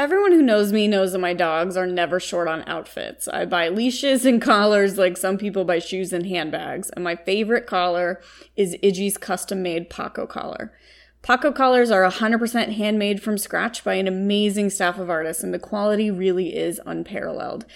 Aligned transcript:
Everyone 0.00 0.32
who 0.32 0.40
knows 0.40 0.72
me 0.72 0.88
knows 0.88 1.12
that 1.12 1.18
my 1.18 1.34
dogs 1.34 1.76
are 1.76 1.86
never 1.86 2.18
short 2.18 2.48
on 2.48 2.66
outfits. 2.66 3.28
I 3.28 3.44
buy 3.44 3.68
leashes 3.68 4.24
and 4.24 4.40
collars 4.40 4.96
like 4.96 5.18
some 5.18 5.36
people 5.36 5.66
buy 5.66 5.78
shoes 5.78 6.14
and 6.14 6.24
handbags, 6.24 6.88
and 6.88 7.04
my 7.04 7.16
favorite 7.16 7.66
collar 7.66 8.18
is 8.56 8.78
Iggy's 8.82 9.18
custom 9.18 9.62
made 9.62 9.90
Paco 9.90 10.26
collar. 10.26 10.72
Paco 11.20 11.52
collars 11.52 11.90
are 11.90 12.10
100% 12.10 12.76
handmade 12.76 13.22
from 13.22 13.36
scratch 13.36 13.84
by 13.84 13.96
an 13.96 14.08
amazing 14.08 14.70
staff 14.70 14.98
of 14.98 15.10
artists, 15.10 15.42
and 15.42 15.52
the 15.52 15.58
quality 15.58 16.10
really 16.10 16.56
is 16.56 16.80
unparalleled. 16.86 17.66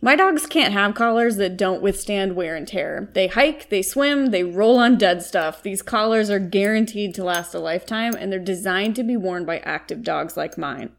My 0.00 0.16
dogs 0.16 0.46
can't 0.46 0.72
have 0.72 0.94
collars 0.94 1.36
that 1.36 1.58
don't 1.58 1.82
withstand 1.82 2.34
wear 2.34 2.56
and 2.56 2.66
tear. 2.66 3.10
They 3.12 3.26
hike, 3.26 3.68
they 3.68 3.82
swim, 3.82 4.30
they 4.30 4.42
roll 4.42 4.78
on 4.78 4.96
dead 4.96 5.22
stuff. 5.22 5.62
These 5.62 5.82
collars 5.82 6.30
are 6.30 6.38
guaranteed 6.38 7.14
to 7.16 7.24
last 7.24 7.54
a 7.54 7.58
lifetime, 7.58 8.14
and 8.14 8.32
they're 8.32 8.40
designed 8.40 8.96
to 8.96 9.04
be 9.04 9.18
worn 9.18 9.44
by 9.44 9.58
active 9.58 10.02
dogs 10.02 10.34
like 10.34 10.56
mine. 10.56 10.92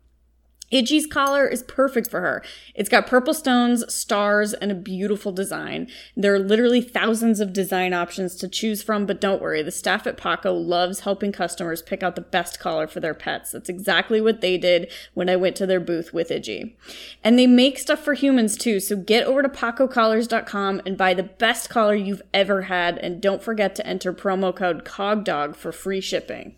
Iggy's 0.76 1.07
collar 1.07 1.48
is 1.48 1.64
perfect 1.64 2.12
for 2.12 2.20
her. 2.20 2.44
It's 2.74 2.89
got 2.89 3.07
purple 3.07 3.33
stones, 3.33 3.93
stars, 3.93 4.54
and 4.54 4.74
a 4.74 4.75
beautiful 4.75 5.32
design. 5.32 5.88
There 6.18 6.36
are 6.36 6.39
literally 6.39 6.82
thousands 6.82 7.39
of 7.39 7.54
design 7.54 7.93
options 7.93 8.36
to 8.36 8.50
choose 8.50 8.83
from, 8.83 9.06
but 9.06 9.21
don't 9.21 9.42
worry, 9.42 9.64
the 9.64 9.71
staff 9.71 10.06
at 10.06 10.18
Paco 10.18 10.52
loves 10.52 11.02
helping 11.02 11.32
customers 11.32 11.82
pick 11.82 12.04
out 12.04 12.16
the 12.16 12.21
best 12.21 12.60
collar 12.60 12.88
for 12.88 13.00
their 13.00 13.14
pets. 13.14 13.52
That's 13.52 13.69
exactly 13.69 14.19
what 14.19 14.42
they 14.42 14.57
did 14.57 14.92
when 15.14 15.30
I 15.30 15.38
went 15.38 15.56
to 15.57 15.66
their 15.66 15.80
booth 15.80 16.14
with 16.14 16.28
Iggy. 16.28 16.74
And 17.24 17.39
they 17.39 17.47
make 17.47 17.80
stuff 17.80 18.02
for 18.02 18.14
humans 18.14 18.57
too, 18.57 18.82
so 18.82 18.97
get 18.97 19.25
over 19.25 19.42
to 19.42 19.47
pacocollars.com 19.47 20.82
and 20.86 20.97
buy 20.97 21.14
the 21.14 21.24
best 21.24 21.69
collar 21.69 21.96
you've 21.96 22.21
ever 22.33 22.64
had, 22.64 22.97
and 22.97 23.21
don't 23.21 23.42
forget 23.42 23.75
to 23.75 23.88
enter 23.88 24.11
promo 24.11 24.54
code 24.54 24.83
COGDOG 24.83 25.55
for 25.55 25.71
free 25.71 26.02
shipping. 26.02 26.57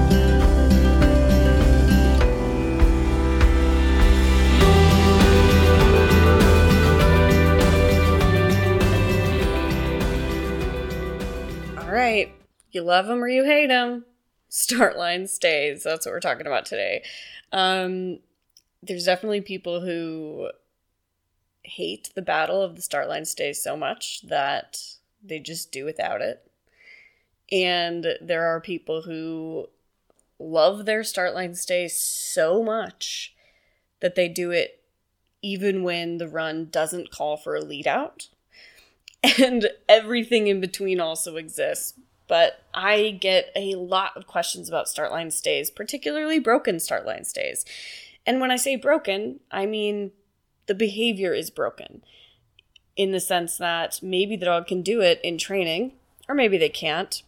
You 12.71 12.81
love 12.81 13.07
them 13.07 13.23
or 13.23 13.27
you 13.27 13.43
hate 13.43 13.67
them. 13.67 14.05
Start 14.49 14.97
line 14.97 15.27
stays. 15.27 15.83
That's 15.83 16.05
what 16.05 16.13
we're 16.13 16.19
talking 16.19 16.47
about 16.47 16.65
today. 16.65 17.03
Um, 17.51 18.19
there's 18.81 19.05
definitely 19.05 19.41
people 19.41 19.81
who 19.81 20.51
hate 21.63 22.11
the 22.15 22.21
battle 22.21 22.61
of 22.61 22.75
the 22.75 22.81
start 22.81 23.07
line 23.07 23.25
stays 23.25 23.61
so 23.61 23.77
much 23.77 24.21
that 24.23 24.81
they 25.23 25.39
just 25.39 25.71
do 25.71 25.85
without 25.85 26.21
it. 26.21 26.49
And 27.51 28.17
there 28.21 28.47
are 28.47 28.61
people 28.61 29.03
who 29.03 29.67
love 30.39 30.85
their 30.85 31.03
start 31.03 31.35
line 31.35 31.53
stays 31.53 31.97
so 31.97 32.63
much 32.63 33.35
that 33.99 34.15
they 34.15 34.27
do 34.27 34.51
it 34.51 34.83
even 35.41 35.83
when 35.83 36.17
the 36.17 36.27
run 36.27 36.69
doesn't 36.69 37.11
call 37.11 37.37
for 37.37 37.55
a 37.55 37.61
lead 37.61 37.87
out. 37.87 38.29
And 39.39 39.69
everything 39.87 40.47
in 40.47 40.59
between 40.59 40.99
also 40.99 41.35
exists 41.35 41.93
but 42.31 42.63
I 42.73 43.17
get 43.19 43.51
a 43.57 43.75
lot 43.75 44.15
of 44.15 44.25
questions 44.25 44.69
about 44.69 44.87
start 44.87 45.11
line 45.11 45.31
stays, 45.31 45.69
particularly 45.69 46.39
broken 46.39 46.79
start 46.79 47.05
line 47.05 47.25
stays. 47.25 47.65
And 48.25 48.39
when 48.39 48.51
I 48.51 48.55
say 48.55 48.77
broken, 48.77 49.41
I 49.51 49.65
mean 49.65 50.11
the 50.65 50.73
behavior 50.73 51.33
is 51.33 51.49
broken 51.49 52.05
in 52.95 53.11
the 53.11 53.19
sense 53.19 53.57
that 53.57 53.99
maybe 54.01 54.37
the 54.37 54.45
dog 54.45 54.65
can 54.65 54.81
do 54.81 55.01
it 55.01 55.19
in 55.25 55.37
training, 55.37 55.91
or 56.29 56.33
maybe 56.33 56.57
they 56.57 56.69
can't. 56.69 57.21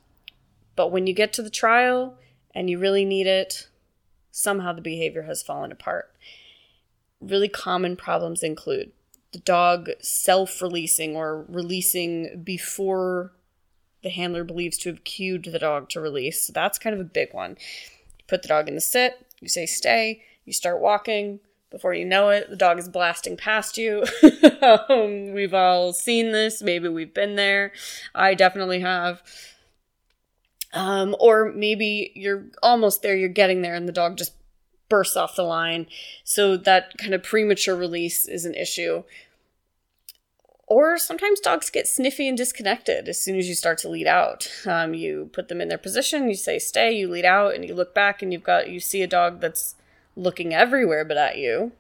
But 0.78 0.90
when 0.90 1.06
you 1.06 1.14
get 1.14 1.34
to 1.34 1.42
the 1.42 1.50
trial 1.50 2.16
and 2.56 2.70
you 2.70 2.80
really 2.80 3.04
need 3.04 3.28
it, 3.28 3.68
somehow 4.32 4.72
the 4.72 4.82
behavior 4.82 5.24
has 5.24 5.44
fallen 5.44 5.74
apart. 5.74 6.16
Really 7.20 7.50
common 7.50 7.98
problems 7.98 8.42
include 8.42 8.94
the 9.34 9.40
dog 9.40 9.90
self 10.00 10.62
releasing 10.62 11.18
or 11.18 11.44
releasing 11.50 12.42
before 12.42 13.34
the 14.04 14.10
handler 14.10 14.44
believes 14.44 14.78
to 14.80 14.90
have 14.90 15.04
cued 15.04 15.46
the 15.46 15.60
dog 15.60 15.90
to 15.90 16.02
release. 16.02 16.42
So 16.42 16.54
that's 16.54 16.78
kind 16.78 16.94
of 16.94 17.00
a 17.00 17.06
big 17.06 17.34
one. 17.34 17.52
You 18.20 18.26
put 18.28 18.42
the 18.42 18.48
dog 18.48 18.68
in 18.68 18.76
the 18.76 18.82
sit, 18.82 19.26
you 19.40 19.48
say 19.48 19.66
stay, 19.66 20.22
you 20.46 20.54
start 20.54 20.82
walking. 20.82 21.40
Before 21.72 21.96
you 21.96 22.06
know 22.06 22.30
it, 22.30 22.52
the 22.52 22.56
dog 22.56 22.78
is 22.78 22.88
blasting 22.88 23.36
past 23.36 23.80
you. 23.80 24.06
um, 24.62 25.34
we've 25.34 25.56
all 25.56 25.92
seen 25.92 26.32
this. 26.32 26.62
Maybe 26.62 26.88
we've 26.88 27.16
been 27.16 27.36
there. 27.36 27.72
I 28.14 28.36
definitely 28.36 28.82
have. 28.82 29.24
Um, 30.72 31.16
or 31.20 31.52
maybe 31.52 32.12
you're 32.14 32.46
almost 32.62 33.02
there, 33.02 33.16
you're 33.16 33.30
getting 33.30 33.64
there, 33.64 33.74
and 33.74 33.88
the 33.88 33.92
dog 33.92 34.18
just 34.18 34.34
bursts 34.88 35.18
off 35.18 35.36
the 35.36 35.44
line. 35.44 35.88
So 36.24 36.58
that 36.58 36.98
kind 37.00 37.16
of 37.16 37.24
premature 37.24 37.76
release 37.76 38.28
is 38.28 38.46
an 38.46 38.54
issue. 38.54 39.04
Or 40.66 40.98
sometimes 40.98 41.40
dogs 41.40 41.70
get 41.70 41.88
sniffy 41.88 42.28
and 42.28 42.38
disconnected 42.38 43.10
as 43.10 43.20
soon 43.20 43.38
as 43.38 43.50
you 43.50 43.56
start 43.56 43.78
to 43.80 43.90
lead 43.90 44.08
out. 44.08 44.50
Um, 44.66 44.94
you 44.94 45.30
put 45.34 45.50
them 45.50 45.60
in 45.60 45.68
their 45.68 45.78
position, 45.78 46.30
you 46.30 46.36
say 46.36 46.58
stay, 46.58 46.94
you 46.94 47.10
lead 47.10 47.26
out, 47.26 47.54
and 47.54 47.66
you 47.66 47.76
look 47.76 47.94
back 47.94 48.22
and 48.22 48.32
you've 48.32 48.44
got 48.44 48.70
you 48.70 48.80
see 48.80 49.02
a 49.02 49.08
dog 49.08 49.42
that's 49.42 49.76
looking 50.16 50.54
everywhere 50.54 51.04
but 51.04 51.18
at 51.18 51.38
you, 51.38 51.74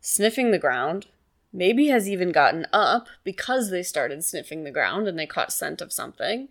sniffing 0.00 0.50
the 0.50 0.58
ground. 0.58 1.06
Maybe 1.52 1.88
has 1.88 2.08
even 2.08 2.32
gotten 2.32 2.66
up 2.72 3.08
because 3.24 3.70
they 3.70 3.82
started 3.82 4.22
sniffing 4.24 4.64
the 4.64 4.70
ground 4.70 5.08
and 5.08 5.18
they 5.18 5.26
caught 5.26 5.52
scent 5.52 5.80
of 5.80 5.92
something. 5.92 6.48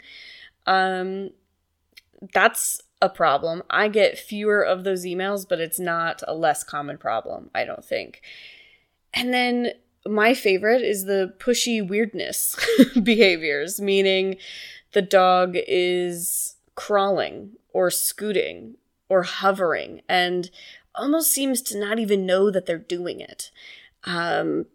Um, 0.66 1.30
that's 2.34 2.82
a 3.02 3.10
problem. 3.10 3.62
I 3.70 3.88
get 3.88 4.18
fewer 4.18 4.62
of 4.62 4.84
those 4.84 5.06
emails, 5.06 5.48
but 5.48 5.60
it's 5.60 5.80
not 5.80 6.24
a 6.28 6.34
less 6.34 6.64
common 6.64 6.98
problem, 6.98 7.52
I 7.54 7.66
don't 7.66 7.86
think. 7.86 8.22
And 9.14 9.34
then 9.34 9.74
my 10.08 10.34
favorite 10.34 10.82
is 10.82 11.06
the 11.06 11.34
pushy 11.40 11.86
weirdness 11.86 12.56
behaviors, 13.04 13.82
meaning 13.82 14.38
the 14.94 15.02
dog 15.02 15.56
is 15.68 16.56
crawling 16.76 17.52
or 17.74 17.90
scooting 17.90 18.76
or 19.10 19.24
hovering 19.24 20.02
and 20.08 20.50
almost 20.94 21.32
seems 21.32 21.62
to 21.62 21.80
not 21.80 22.00
even 22.00 22.26
know 22.26 22.50
that 22.50 22.66
they're 22.66 22.78
doing 22.78 23.20
it. 23.20 23.52
Um, 24.06 24.68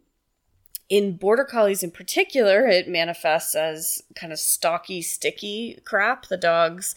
in 0.88 1.16
border 1.16 1.44
collies 1.44 1.82
in 1.82 1.92
particular, 1.92 2.66
it 2.66 2.88
manifests 2.88 3.54
as 3.54 4.02
kind 4.16 4.32
of 4.32 4.41
stocky, 4.41 5.02
sticky 5.02 5.80
crap. 5.84 6.26
The 6.26 6.36
dog's 6.36 6.97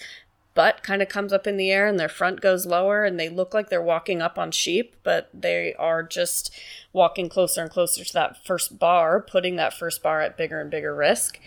butt 0.53 0.83
kind 0.83 1.01
of 1.01 1.09
comes 1.09 1.33
up 1.33 1.47
in 1.47 1.57
the 1.57 1.71
air 1.71 1.87
and 1.87 1.99
their 1.99 2.09
front 2.09 2.41
goes 2.41 2.65
lower, 2.65 3.03
and 3.03 3.19
they 3.19 3.29
look 3.29 3.53
like 3.53 3.69
they're 3.69 3.81
walking 3.81 4.21
up 4.21 4.37
on 4.37 4.51
sheep, 4.51 4.95
but 5.03 5.29
they 5.33 5.73
are 5.75 6.03
just 6.03 6.51
walking 6.91 7.29
closer 7.29 7.61
and 7.61 7.71
closer 7.71 8.03
to 8.03 8.13
that 8.13 8.45
first 8.45 8.77
bar, 8.79 9.19
putting 9.21 9.55
that 9.55 9.73
first 9.73 10.03
bar 10.03 10.21
at 10.21 10.37
bigger 10.37 10.59
and 10.61 10.69
bigger 10.69 10.95
risk. 10.95 11.39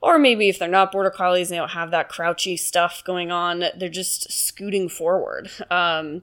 Or 0.00 0.18
maybe 0.18 0.48
if 0.48 0.58
they're 0.58 0.68
not 0.68 0.90
border 0.90 1.10
collies, 1.10 1.50
and 1.50 1.56
they 1.56 1.60
don't 1.60 1.70
have 1.70 1.92
that 1.92 2.08
crouchy 2.08 2.56
stuff 2.56 3.04
going 3.04 3.30
on, 3.30 3.64
they're 3.76 3.88
just 3.88 4.32
scooting 4.32 4.88
forward. 4.88 5.50
Um, 5.70 6.22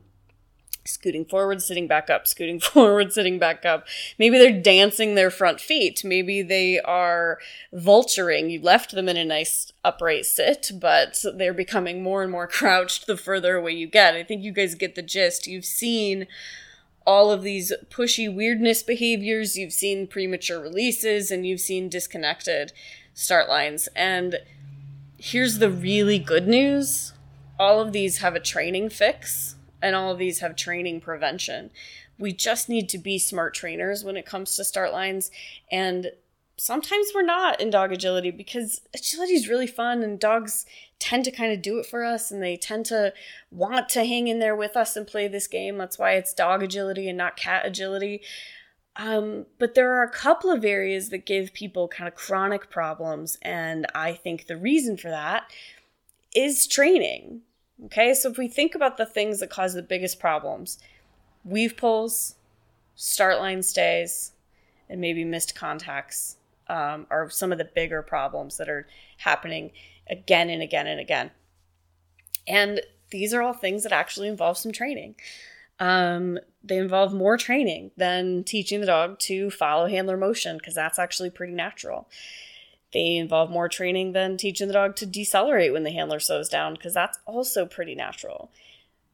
scooting 0.90 1.26
forward, 1.26 1.62
sitting 1.62 1.88
back 1.88 2.10
up, 2.10 2.28
scooting 2.28 2.60
forward, 2.60 3.14
sitting 3.14 3.40
back 3.40 3.66
up. 3.66 3.88
Maybe 4.18 4.38
they're 4.38 4.62
dancing 4.62 5.16
their 5.16 5.30
front 5.30 5.60
feet. 5.60 6.04
Maybe 6.04 6.42
they 6.42 6.80
are 6.80 7.40
vulturing. 7.74 8.52
You 8.52 8.62
left 8.62 8.92
them 8.92 9.08
in 9.08 9.18
a 9.18 9.26
nice 9.26 9.72
upright 9.84 10.26
sit, 10.26 10.72
but 10.74 11.24
they're 11.36 11.54
becoming 11.54 12.04
more 12.04 12.24
and 12.24 12.32
more 12.32 12.48
crouched 12.60 13.08
the 13.08 13.18
further 13.18 13.56
away 13.56 13.72
you 13.72 13.88
get. 13.88 14.16
I 14.16 14.24
think 14.24 14.44
you 14.44 14.52
guys 14.52 14.76
get 14.76 14.96
the 14.96 15.02
gist. 15.02 15.48
You've 15.48 15.66
seen 15.66 16.28
all 17.06 17.32
of 17.32 17.42
these 17.42 17.74
pushy 17.90 18.34
weirdness 18.34 18.84
behaviors, 18.84 19.58
you've 19.58 19.74
seen 19.74 20.06
premature 20.06 20.60
releases, 20.60 21.32
and 21.32 21.48
you've 21.48 21.62
seen 21.62 21.90
disconnected 21.90 22.72
start 23.16 23.50
lines. 23.50 23.90
And 23.96 24.38
here's 25.18 25.58
the 25.58 25.72
really 25.72 26.20
good 26.20 26.48
news 26.48 27.14
all 27.60 27.82
of 27.82 27.92
these 27.92 28.20
have 28.20 28.36
a 28.36 28.40
training 28.40 28.90
fix, 28.90 29.56
and 29.82 29.96
all 29.96 30.12
of 30.12 30.18
these 30.18 30.40
have 30.40 30.56
training 30.56 31.02
prevention. 31.02 31.72
We 32.18 32.34
just 32.34 32.70
need 32.70 32.90
to 32.90 32.98
be 32.98 33.18
smart 33.18 33.54
trainers 33.54 34.04
when 34.04 34.18
it 34.18 34.26
comes 34.26 34.56
to 34.56 34.64
start 34.64 34.92
lines. 34.92 35.32
And 35.72 36.12
sometimes 36.58 37.12
we're 37.16 37.22
not 37.22 37.62
in 37.62 37.70
dog 37.70 37.92
agility 37.92 38.32
because 38.32 38.82
agility 38.94 39.34
is 39.34 39.48
really 39.48 39.68
fun 39.68 40.04
and 40.04 40.20
dogs 40.20 40.66
tend 41.00 41.24
to 41.24 41.32
kind 41.32 41.54
of 41.54 41.62
do 41.62 41.80
it 41.80 41.86
for 41.86 42.04
us 42.04 42.30
and 42.30 42.44
they 42.44 42.58
tend 42.58 42.86
to 42.88 43.14
want 43.52 43.88
to 43.90 44.04
hang 44.04 44.28
in 44.28 44.40
there 44.40 44.56
with 44.56 44.76
us 44.76 44.98
and 44.98 45.08
play 45.08 45.28
this 45.28 45.48
game. 45.48 45.78
That's 45.78 45.98
why 45.98 46.14
it's 46.14 46.34
dog 46.34 46.62
agility 46.62 47.08
and 47.08 47.18
not 47.18 47.38
cat 47.38 47.66
agility. 47.66 48.22
Um, 49.00 49.46
but 49.58 49.76
there 49.76 49.94
are 49.94 50.04
a 50.04 50.12
couple 50.12 50.52
of 50.52 50.66
areas 50.66 51.08
that 51.10 51.26
give 51.26 51.54
people 51.54 51.88
kind 51.88 52.08
of 52.08 52.16
chronic 52.16 52.70
problems, 52.70 53.38
and 53.42 53.86
I 53.96 54.12
think 54.12 54.48
the 54.48 54.58
reason 54.58 54.98
for 54.98 55.10
that 55.10 55.50
is 56.36 56.68
training. 56.68 57.42
Okay, 57.86 58.14
so 58.14 58.30
if 58.30 58.38
we 58.38 58.48
think 58.48 58.76
about 58.76 58.98
the 58.98 59.06
things 59.06 59.40
that 59.40 59.50
cause 59.50 59.74
the 59.74 59.82
biggest 59.82 60.20
problems, 60.20 60.80
weave 61.46 61.78
pulls, 61.78 62.36
start 62.96 63.40
line 63.40 63.64
stays, 63.64 64.34
and 64.90 65.00
maybe 65.00 65.24
missed 65.24 65.56
contacts 65.56 66.38
um, 66.68 67.08
are 67.10 67.30
some 67.30 67.52
of 67.52 67.58
the 67.58 67.66
bigger 67.66 68.02
problems 68.02 68.58
that 68.58 68.70
are 68.70 68.88
happening 69.18 69.72
again 70.10 70.50
and 70.50 70.62
again 70.62 70.88
and 70.88 71.00
again. 71.00 71.32
And 72.48 72.82
these 73.12 73.34
are 73.34 73.42
all 73.42 73.54
things 73.54 73.84
that 73.84 73.92
actually 73.92 74.28
involve 74.28 74.58
some 74.58 74.72
training. 74.72 75.16
Um, 75.80 76.40
they 76.64 76.78
involve 76.78 77.14
more 77.14 77.38
training 77.38 77.92
than 77.96 78.44
teaching 78.44 78.82
the 78.82 78.88
dog 78.88 79.20
to 79.20 79.50
follow 79.50 79.88
handler 79.88 80.18
motion 80.18 80.58
because 80.58 80.76
that's 80.76 81.00
actually 81.00 81.30
pretty 81.30 81.54
natural. 81.54 82.10
They 82.94 83.18
involve 83.18 83.52
more 83.52 83.70
training 83.70 84.14
than 84.14 84.38
teaching 84.38 84.68
the 84.68 84.74
dog 84.74 84.96
to 84.98 85.06
decelerate 85.06 85.74
when 85.74 85.84
the 85.84 85.92
handler 85.92 86.20
slows 86.20 86.50
down 86.50 86.74
because 86.74 86.94
that's 86.94 87.20
also 87.26 87.66
pretty 87.66 87.94
natural. 87.94 88.52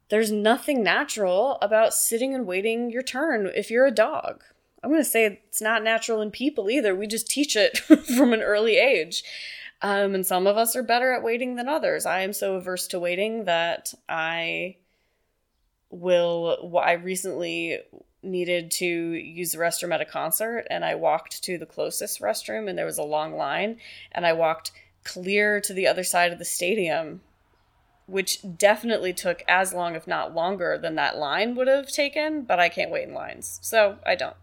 There's 0.09 0.31
nothing 0.31 0.83
natural 0.83 1.57
about 1.61 1.93
sitting 1.93 2.33
and 2.33 2.45
waiting 2.45 2.91
your 2.91 3.03
turn 3.03 3.49
if 3.53 3.69
you're 3.69 3.87
a 3.87 3.91
dog. 3.91 4.43
I'm 4.83 4.91
going 4.91 5.03
to 5.03 5.09
say 5.09 5.25
it's 5.25 5.61
not 5.61 5.83
natural 5.83 6.21
in 6.21 6.29
people 6.29 6.69
either. 6.69 6.95
We 6.95 7.07
just 7.07 7.27
teach 7.27 7.55
it 7.55 7.77
from 8.15 8.33
an 8.33 8.41
early 8.41 8.77
age. 8.77 9.23
Um, 9.81 10.15
and 10.15 10.25
some 10.25 10.47
of 10.47 10.57
us 10.57 10.75
are 10.75 10.83
better 10.83 11.11
at 11.11 11.23
waiting 11.23 11.55
than 11.55 11.67
others. 11.67 12.05
I 12.05 12.21
am 12.21 12.33
so 12.33 12.55
averse 12.55 12.87
to 12.87 12.99
waiting 12.99 13.45
that 13.45 13.93
I 14.07 14.77
will. 15.89 16.79
I 16.83 16.93
recently 16.93 17.79
needed 18.25 18.71
to 18.71 18.85
use 18.85 19.51
the 19.51 19.57
restroom 19.57 19.93
at 19.93 20.01
a 20.01 20.05
concert, 20.05 20.65
and 20.69 20.83
I 20.83 20.95
walked 20.95 21.43
to 21.43 21.57
the 21.57 21.65
closest 21.65 22.21
restroom, 22.21 22.69
and 22.69 22.77
there 22.77 22.85
was 22.85 22.97
a 22.97 23.03
long 23.03 23.35
line, 23.35 23.77
and 24.11 24.25
I 24.25 24.33
walked 24.33 24.71
clear 25.03 25.61
to 25.61 25.73
the 25.73 25.87
other 25.87 26.03
side 26.03 26.33
of 26.33 26.39
the 26.39 26.45
stadium, 26.45 27.21
which 28.07 28.39
definitely 28.57 29.13
took 29.13 29.43
as 29.47 29.73
long, 29.73 29.95
if 29.95 30.07
not 30.07 30.35
longer, 30.35 30.77
than 30.77 30.95
that 30.95 31.17
line 31.17 31.55
would 31.55 31.67
have 31.67 31.87
taken. 31.87 32.43
But 32.43 32.59
I 32.59 32.69
can't 32.69 32.91
wait 32.91 33.07
in 33.07 33.13
lines, 33.13 33.59
so 33.61 33.97
I 34.05 34.15
don't. 34.15 34.35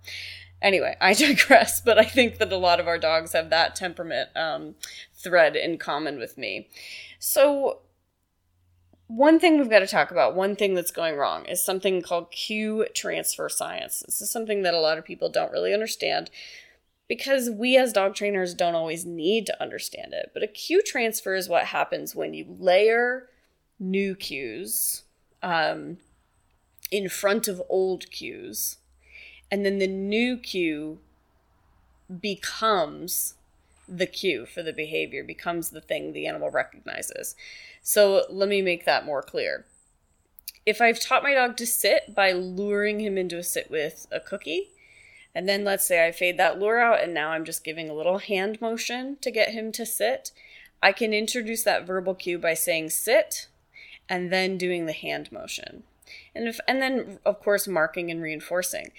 Anyway, 0.63 0.97
I 1.01 1.13
digress, 1.13 1.81
but 1.81 1.99
I 1.99 2.05
think 2.05 2.39
that 2.39 2.53
a 2.53 2.57
lot 2.57 2.81
of 2.81 2.89
our 2.89 2.99
dogs 2.99 3.33
have 3.33 3.51
that 3.51 3.77
temperament 3.77 4.31
um, 4.37 4.77
thread 5.15 5.57
in 5.57 5.79
common 5.79 6.19
with 6.19 6.39
me. 6.39 6.69
So, 7.19 7.81
one 9.15 9.39
thing 9.39 9.59
we've 9.59 9.69
got 9.69 9.81
to 9.81 9.87
talk 9.87 10.11
about, 10.11 10.35
one 10.35 10.57
thing 10.57 10.75
that's 10.75 10.91
going 10.91 11.17
wrong, 11.17 11.45
is 11.45 11.63
something 11.63 12.01
called 12.01 12.31
cue 12.31 12.87
transfer 12.95 13.49
science. 13.49 14.03
This 14.07 14.23
is 14.23 14.31
something 14.31 14.63
that 14.63 14.73
a 14.73 14.81
lot 14.81 14.97
of 14.97 15.05
people 15.05 15.29
don't 15.29 15.53
really 15.53 15.75
understand 15.75 16.31
because 17.09 17.51
we 17.51 17.77
as 17.77 17.93
dog 17.93 18.15
trainers 18.15 18.55
don't 18.55 18.75
always 18.75 19.05
need 19.05 19.45
to 19.47 19.63
understand 19.63 20.15
it. 20.15 20.31
But 20.33 20.43
a 20.43 20.47
cue 20.47 20.83
transfer 20.83 21.35
is 21.35 21.49
what 21.49 21.67
happens 21.67 22.15
when 22.15 22.33
you 22.33 22.57
layer 22.59 23.29
new 23.79 24.15
cues 24.15 25.03
um, 25.43 25.99
in 26.91 27.11
front 27.11 27.49
of 27.49 27.61
old 27.69 28.11
cues 28.11 28.79
and 29.51 29.67
then 29.67 29.79
the 29.79 29.87
new 29.87 30.39
cue 30.39 30.99
becomes 32.21 33.35
the 33.97 34.07
cue 34.07 34.47
for 34.47 34.63
the 34.63 34.73
behavior, 34.73 35.23
becomes 35.23 35.71
the 35.71 35.81
thing 35.81 36.13
the 36.13 36.27
animal 36.27 36.51
recognizes. 36.51 37.37
So 37.83 38.25
let 38.31 38.49
me 38.49 38.63
make 38.63 38.85
that 38.85 39.05
more 39.05 39.23
clear. 39.23 39.67
If 40.65 40.81
I've 40.81 41.01
taught 41.01 41.23
my 41.23 41.35
dog 41.35 41.57
to 41.59 41.67
sit 41.67 42.15
by 42.15 42.33
luring 42.33 43.01
him 43.01 43.19
into 43.19 43.39
a 43.39 43.43
sit 43.43 43.71
with 43.71 44.07
a 44.11 44.21
cookie, 44.21 44.71
and 45.35 45.49
then 45.49 45.65
let's 45.65 45.87
say 45.87 46.07
I 46.07 46.13
fade 46.13 46.39
that 46.39 46.59
lure 46.59 46.79
out 46.79 47.03
and 47.03 47.13
now 47.13 47.31
I'm 47.31 47.45
just 47.45 47.65
giving 47.65 47.89
a 47.89 47.95
little 47.95 48.19
hand 48.19 48.61
motion 48.61 49.17
to 49.21 49.31
get 49.31 49.51
him 49.51 49.73
to 49.73 49.85
sit, 49.85 50.31
I 50.83 50.93
can 50.93 51.13
introduce 51.13 51.63
that 51.65 51.87
verbal 51.87 52.15
cue 52.15 52.39
by 52.39 52.55
saying 52.55 52.91
sit 52.91 53.49
and 54.09 54.33
then 54.33 54.59
doing 54.59 54.87
the 54.87 54.93
hand 54.93 55.33
motion. 55.33 55.85
And 56.35 56.49
if 56.49 56.61
and 56.69 56.83
then 56.83 57.19
of 57.25 57.41
course 57.41 57.67
marking 57.67 58.11
and 58.11 58.23
reinforcing. 58.23 58.93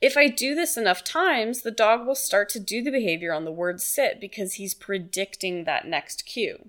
If 0.00 0.16
I 0.16 0.28
do 0.28 0.54
this 0.54 0.76
enough 0.76 1.02
times, 1.02 1.62
the 1.62 1.70
dog 1.70 2.06
will 2.06 2.14
start 2.14 2.48
to 2.50 2.60
do 2.60 2.82
the 2.82 2.92
behavior 2.92 3.32
on 3.32 3.44
the 3.44 3.52
word 3.52 3.80
sit 3.80 4.20
because 4.20 4.54
he's 4.54 4.74
predicting 4.74 5.64
that 5.64 5.86
next 5.86 6.24
cue. 6.24 6.68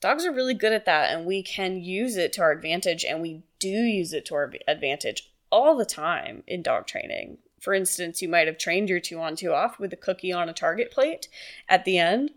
Dogs 0.00 0.24
are 0.24 0.32
really 0.32 0.54
good 0.54 0.72
at 0.72 0.86
that, 0.86 1.12
and 1.12 1.26
we 1.26 1.42
can 1.42 1.80
use 1.80 2.16
it 2.16 2.32
to 2.34 2.42
our 2.42 2.52
advantage, 2.52 3.04
and 3.04 3.20
we 3.20 3.42
do 3.58 3.68
use 3.68 4.12
it 4.12 4.24
to 4.26 4.34
our 4.34 4.52
advantage 4.66 5.32
all 5.50 5.76
the 5.76 5.84
time 5.84 6.42
in 6.46 6.62
dog 6.62 6.86
training. 6.86 7.38
For 7.60 7.74
instance, 7.74 8.22
you 8.22 8.28
might 8.28 8.46
have 8.46 8.58
trained 8.58 8.88
your 8.88 9.00
two 9.00 9.18
on 9.20 9.36
two 9.36 9.52
off 9.52 9.78
with 9.78 9.92
a 9.92 9.96
cookie 9.96 10.32
on 10.32 10.48
a 10.48 10.54
target 10.54 10.90
plate 10.90 11.28
at 11.68 11.84
the 11.84 11.98
end 11.98 12.30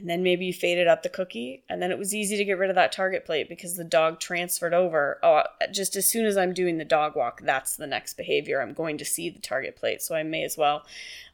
and 0.00 0.08
then 0.08 0.22
maybe 0.22 0.46
you 0.46 0.52
faded 0.52 0.88
out 0.88 1.02
the 1.02 1.08
cookie 1.08 1.62
and 1.68 1.80
then 1.80 1.90
it 1.90 1.98
was 1.98 2.14
easy 2.14 2.36
to 2.36 2.44
get 2.44 2.58
rid 2.58 2.70
of 2.70 2.76
that 2.76 2.92
target 2.92 3.24
plate 3.24 3.48
because 3.48 3.76
the 3.76 3.84
dog 3.84 4.18
transferred 4.18 4.74
over. 4.74 5.18
Oh 5.22 5.42
just 5.72 5.94
as 5.94 6.08
soon 6.08 6.26
as 6.26 6.36
i'm 6.36 6.54
doing 6.54 6.78
the 6.78 6.84
dog 6.84 7.14
walk 7.14 7.42
that's 7.42 7.76
the 7.76 7.86
next 7.86 8.16
behavior. 8.16 8.60
I'm 8.60 8.72
going 8.72 8.98
to 8.98 9.04
see 9.04 9.30
the 9.30 9.40
target 9.40 9.76
plate 9.76 10.02
so 10.02 10.14
i 10.14 10.22
may 10.22 10.42
as 10.44 10.56
well 10.56 10.84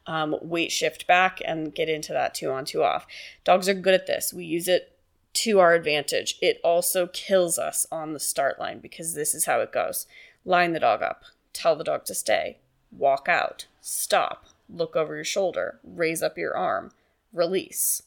um, 0.05 0.35
weight 0.41 0.71
shift 0.71 1.05
back 1.05 1.41
and 1.45 1.75
get 1.75 1.89
into 1.89 2.13
that 2.13 2.33
two 2.33 2.51
on 2.51 2.65
two 2.65 2.83
off. 2.83 3.05
Dogs 3.43 3.67
are 3.67 3.73
good 3.73 3.93
at 3.93 4.07
this. 4.07 4.33
We 4.33 4.45
use 4.45 4.67
it 4.67 4.93
to 5.33 5.59
our 5.59 5.73
advantage. 5.73 6.37
It 6.41 6.59
also 6.63 7.07
kills 7.07 7.59
us 7.59 7.85
on 7.91 8.13
the 8.13 8.19
start 8.19 8.59
line 8.59 8.79
because 8.79 9.13
this 9.13 9.35
is 9.35 9.45
how 9.45 9.59
it 9.59 9.71
goes. 9.71 10.07
Line 10.45 10.71
the 10.71 10.79
dog 10.79 11.03
up. 11.03 11.23
Tell 11.53 11.75
the 11.75 11.83
dog 11.83 12.05
to 12.05 12.15
stay. 12.15 12.57
Walk 12.91 13.27
out. 13.27 13.67
Stop. 13.81 14.45
Look 14.69 14.95
over 14.95 15.15
your 15.15 15.23
shoulder. 15.23 15.79
Raise 15.83 16.23
up 16.23 16.37
your 16.37 16.55
arm. 16.55 16.91
Release 17.33 18.01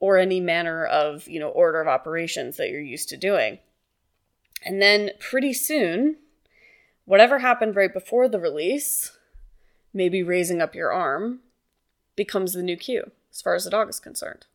or 0.00 0.16
any 0.16 0.40
manner 0.40 0.84
of, 0.84 1.28
you 1.28 1.38
know, 1.38 1.50
order 1.50 1.80
of 1.80 1.86
operations 1.86 2.56
that 2.56 2.70
you're 2.70 2.80
used 2.80 3.08
to 3.10 3.16
doing. 3.16 3.58
And 4.64 4.80
then 4.80 5.10
pretty 5.18 5.52
soon, 5.52 6.16
whatever 7.04 7.38
happened 7.38 7.76
right 7.76 7.92
before 7.92 8.28
the 8.28 8.40
release, 8.40 9.16
maybe 9.92 10.22
raising 10.22 10.60
up 10.60 10.74
your 10.74 10.92
arm, 10.92 11.40
becomes 12.16 12.54
the 12.54 12.62
new 12.62 12.76
cue 12.76 13.12
as 13.30 13.42
far 13.42 13.54
as 13.54 13.64
the 13.64 13.70
dog 13.70 13.88
is 13.88 14.00
concerned. 14.00 14.46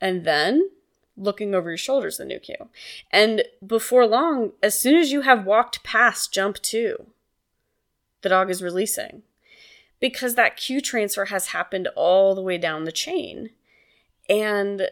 And 0.00 0.24
then 0.24 0.70
looking 1.16 1.54
over 1.54 1.70
your 1.70 1.76
shoulders 1.76 2.18
the 2.18 2.24
new 2.24 2.38
cue. 2.38 2.68
And 3.10 3.42
before 3.66 4.06
long, 4.06 4.52
as 4.62 4.78
soon 4.78 4.94
as 4.94 5.10
you 5.10 5.22
have 5.22 5.44
walked 5.44 5.82
past 5.82 6.32
jump 6.32 6.58
two, 6.62 7.06
the 8.22 8.28
dog 8.28 8.50
is 8.50 8.62
releasing 8.62 9.22
because 10.00 10.34
that 10.34 10.56
cue 10.56 10.80
transfer 10.80 11.26
has 11.26 11.48
happened 11.48 11.88
all 11.96 12.34
the 12.34 12.42
way 12.42 12.58
down 12.58 12.84
the 12.84 12.92
chain 12.92 13.50
and 14.28 14.88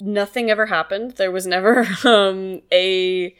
nothing 0.00 0.50
ever 0.50 0.66
happened. 0.66 1.12
There 1.12 1.30
was 1.30 1.46
never 1.46 1.86
um, 2.04 2.62
a 2.72 3.34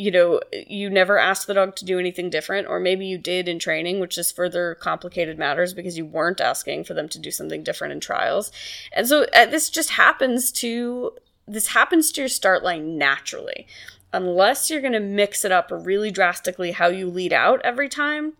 you 0.00 0.10
know, 0.10 0.40
you 0.66 0.88
never 0.88 1.18
asked 1.18 1.46
the 1.46 1.52
dog 1.52 1.76
to 1.76 1.84
do 1.84 1.98
anything 1.98 2.30
different, 2.30 2.66
or 2.66 2.80
maybe 2.80 3.04
you 3.04 3.18
did 3.18 3.46
in 3.48 3.58
training, 3.58 4.00
which 4.00 4.16
is 4.16 4.32
further 4.32 4.74
complicated 4.76 5.38
matters 5.38 5.74
because 5.74 5.98
you 5.98 6.06
weren't 6.06 6.40
asking 6.40 6.84
for 6.84 6.94
them 6.94 7.06
to 7.06 7.18
do 7.18 7.30
something 7.30 7.62
different 7.62 7.92
in 7.92 8.00
trials. 8.00 8.50
And 8.94 9.06
so 9.06 9.26
uh, 9.34 9.44
this 9.44 9.68
just 9.68 9.90
happens 9.90 10.50
to 10.52 11.12
this 11.46 11.68
happens 11.68 12.12
to 12.12 12.22
your 12.22 12.28
start 12.28 12.62
line 12.62 12.96
naturally. 12.96 13.66
Unless 14.10 14.70
you're 14.70 14.80
going 14.80 14.94
to 14.94 15.00
mix 15.00 15.44
it 15.44 15.52
up 15.52 15.68
really 15.70 16.10
drastically 16.10 16.72
how 16.72 16.88
you 16.88 17.10
lead 17.10 17.34
out 17.34 17.60
every 17.62 17.90
time, 17.90 18.32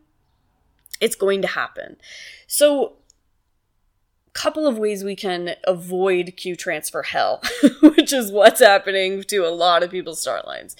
it's 0.98 1.14
going 1.14 1.42
to 1.42 1.48
happen. 1.48 1.96
So 2.46 2.94
couple 4.32 4.66
of 4.66 4.78
ways 4.78 5.04
we 5.04 5.16
can 5.16 5.54
avoid 5.64 6.34
cue 6.36 6.56
transfer 6.56 7.02
hell, 7.02 7.42
which 7.82 8.12
is 8.12 8.32
what's 8.32 8.60
happening 8.60 9.22
to 9.24 9.38
a 9.38 9.50
lot 9.50 9.82
of 9.82 9.90
people's 9.90 10.20
start 10.20 10.46
lines. 10.46 10.76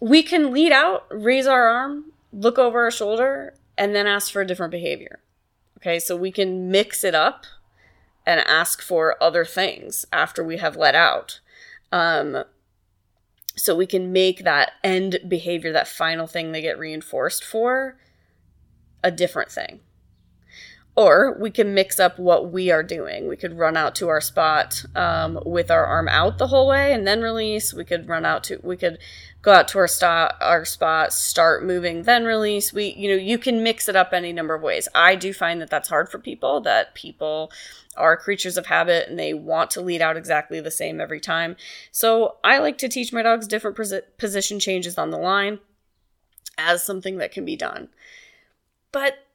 We 0.00 0.22
can 0.22 0.52
lead 0.52 0.72
out, 0.72 1.06
raise 1.10 1.46
our 1.46 1.66
arm, 1.66 2.12
look 2.32 2.58
over 2.58 2.84
our 2.84 2.90
shoulder, 2.90 3.54
and 3.76 3.94
then 3.94 4.06
ask 4.06 4.32
for 4.32 4.42
a 4.42 4.46
different 4.46 4.70
behavior. 4.70 5.20
Okay, 5.78 5.98
so 5.98 6.16
we 6.16 6.32
can 6.32 6.70
mix 6.70 7.04
it 7.04 7.14
up 7.14 7.46
and 8.26 8.40
ask 8.40 8.82
for 8.82 9.16
other 9.22 9.44
things 9.44 10.04
after 10.12 10.42
we 10.44 10.58
have 10.58 10.76
let 10.76 10.94
out. 10.94 11.40
Um, 11.92 12.44
so 13.56 13.74
we 13.74 13.86
can 13.86 14.12
make 14.12 14.44
that 14.44 14.72
end 14.84 15.18
behavior, 15.26 15.72
that 15.72 15.88
final 15.88 16.26
thing 16.26 16.52
they 16.52 16.60
get 16.60 16.78
reinforced 16.78 17.44
for, 17.44 17.96
a 19.02 19.10
different 19.10 19.50
thing. 19.50 19.80
Or 20.98 21.38
we 21.38 21.52
can 21.52 21.74
mix 21.74 22.00
up 22.00 22.18
what 22.18 22.50
we 22.50 22.72
are 22.72 22.82
doing. 22.82 23.28
We 23.28 23.36
could 23.36 23.56
run 23.56 23.76
out 23.76 23.94
to 23.96 24.08
our 24.08 24.20
spot 24.20 24.84
um, 24.96 25.38
with 25.46 25.70
our 25.70 25.86
arm 25.86 26.08
out 26.08 26.38
the 26.38 26.48
whole 26.48 26.66
way 26.66 26.92
and 26.92 27.06
then 27.06 27.22
release. 27.22 27.72
We 27.72 27.84
could 27.84 28.08
run 28.08 28.24
out 28.24 28.42
to, 28.44 28.58
we 28.64 28.76
could 28.76 28.98
go 29.40 29.52
out 29.52 29.68
to 29.68 29.78
our 29.78 29.86
spot, 29.86 30.34
our 30.40 30.64
spot, 30.64 31.12
start 31.12 31.64
moving, 31.64 32.02
then 32.02 32.24
release. 32.24 32.72
We, 32.72 32.94
you 32.94 33.08
know, 33.08 33.14
you 33.14 33.38
can 33.38 33.62
mix 33.62 33.88
it 33.88 33.94
up 33.94 34.12
any 34.12 34.32
number 34.32 34.56
of 34.56 34.62
ways. 34.62 34.88
I 34.92 35.14
do 35.14 35.32
find 35.32 35.60
that 35.60 35.70
that's 35.70 35.88
hard 35.88 36.08
for 36.08 36.18
people, 36.18 36.60
that 36.62 36.96
people 36.96 37.52
are 37.96 38.16
creatures 38.16 38.56
of 38.56 38.66
habit 38.66 39.08
and 39.08 39.16
they 39.16 39.32
want 39.32 39.70
to 39.70 39.80
lead 39.80 40.02
out 40.02 40.16
exactly 40.16 40.60
the 40.60 40.68
same 40.72 41.00
every 41.00 41.20
time. 41.20 41.54
So 41.92 42.38
I 42.42 42.58
like 42.58 42.76
to 42.78 42.88
teach 42.88 43.12
my 43.12 43.22
dogs 43.22 43.46
different 43.46 43.78
position 44.18 44.58
changes 44.58 44.98
on 44.98 45.10
the 45.10 45.16
line 45.18 45.60
as 46.58 46.82
something 46.82 47.18
that 47.18 47.30
can 47.30 47.44
be 47.44 47.54
done. 47.54 47.88
But 48.90 49.27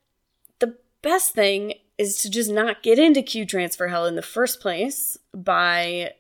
best 1.04 1.36
thing 1.36 1.76
is 2.00 2.18
to 2.18 2.30
just 2.30 2.50
not 2.50 2.82
get 2.82 2.98
into 2.98 3.22
cue 3.22 3.46
transfer 3.46 3.88
hell 3.88 4.08
in 4.08 4.16
the 4.16 4.24
first 4.24 4.60
place 4.60 5.18
by 5.36 6.14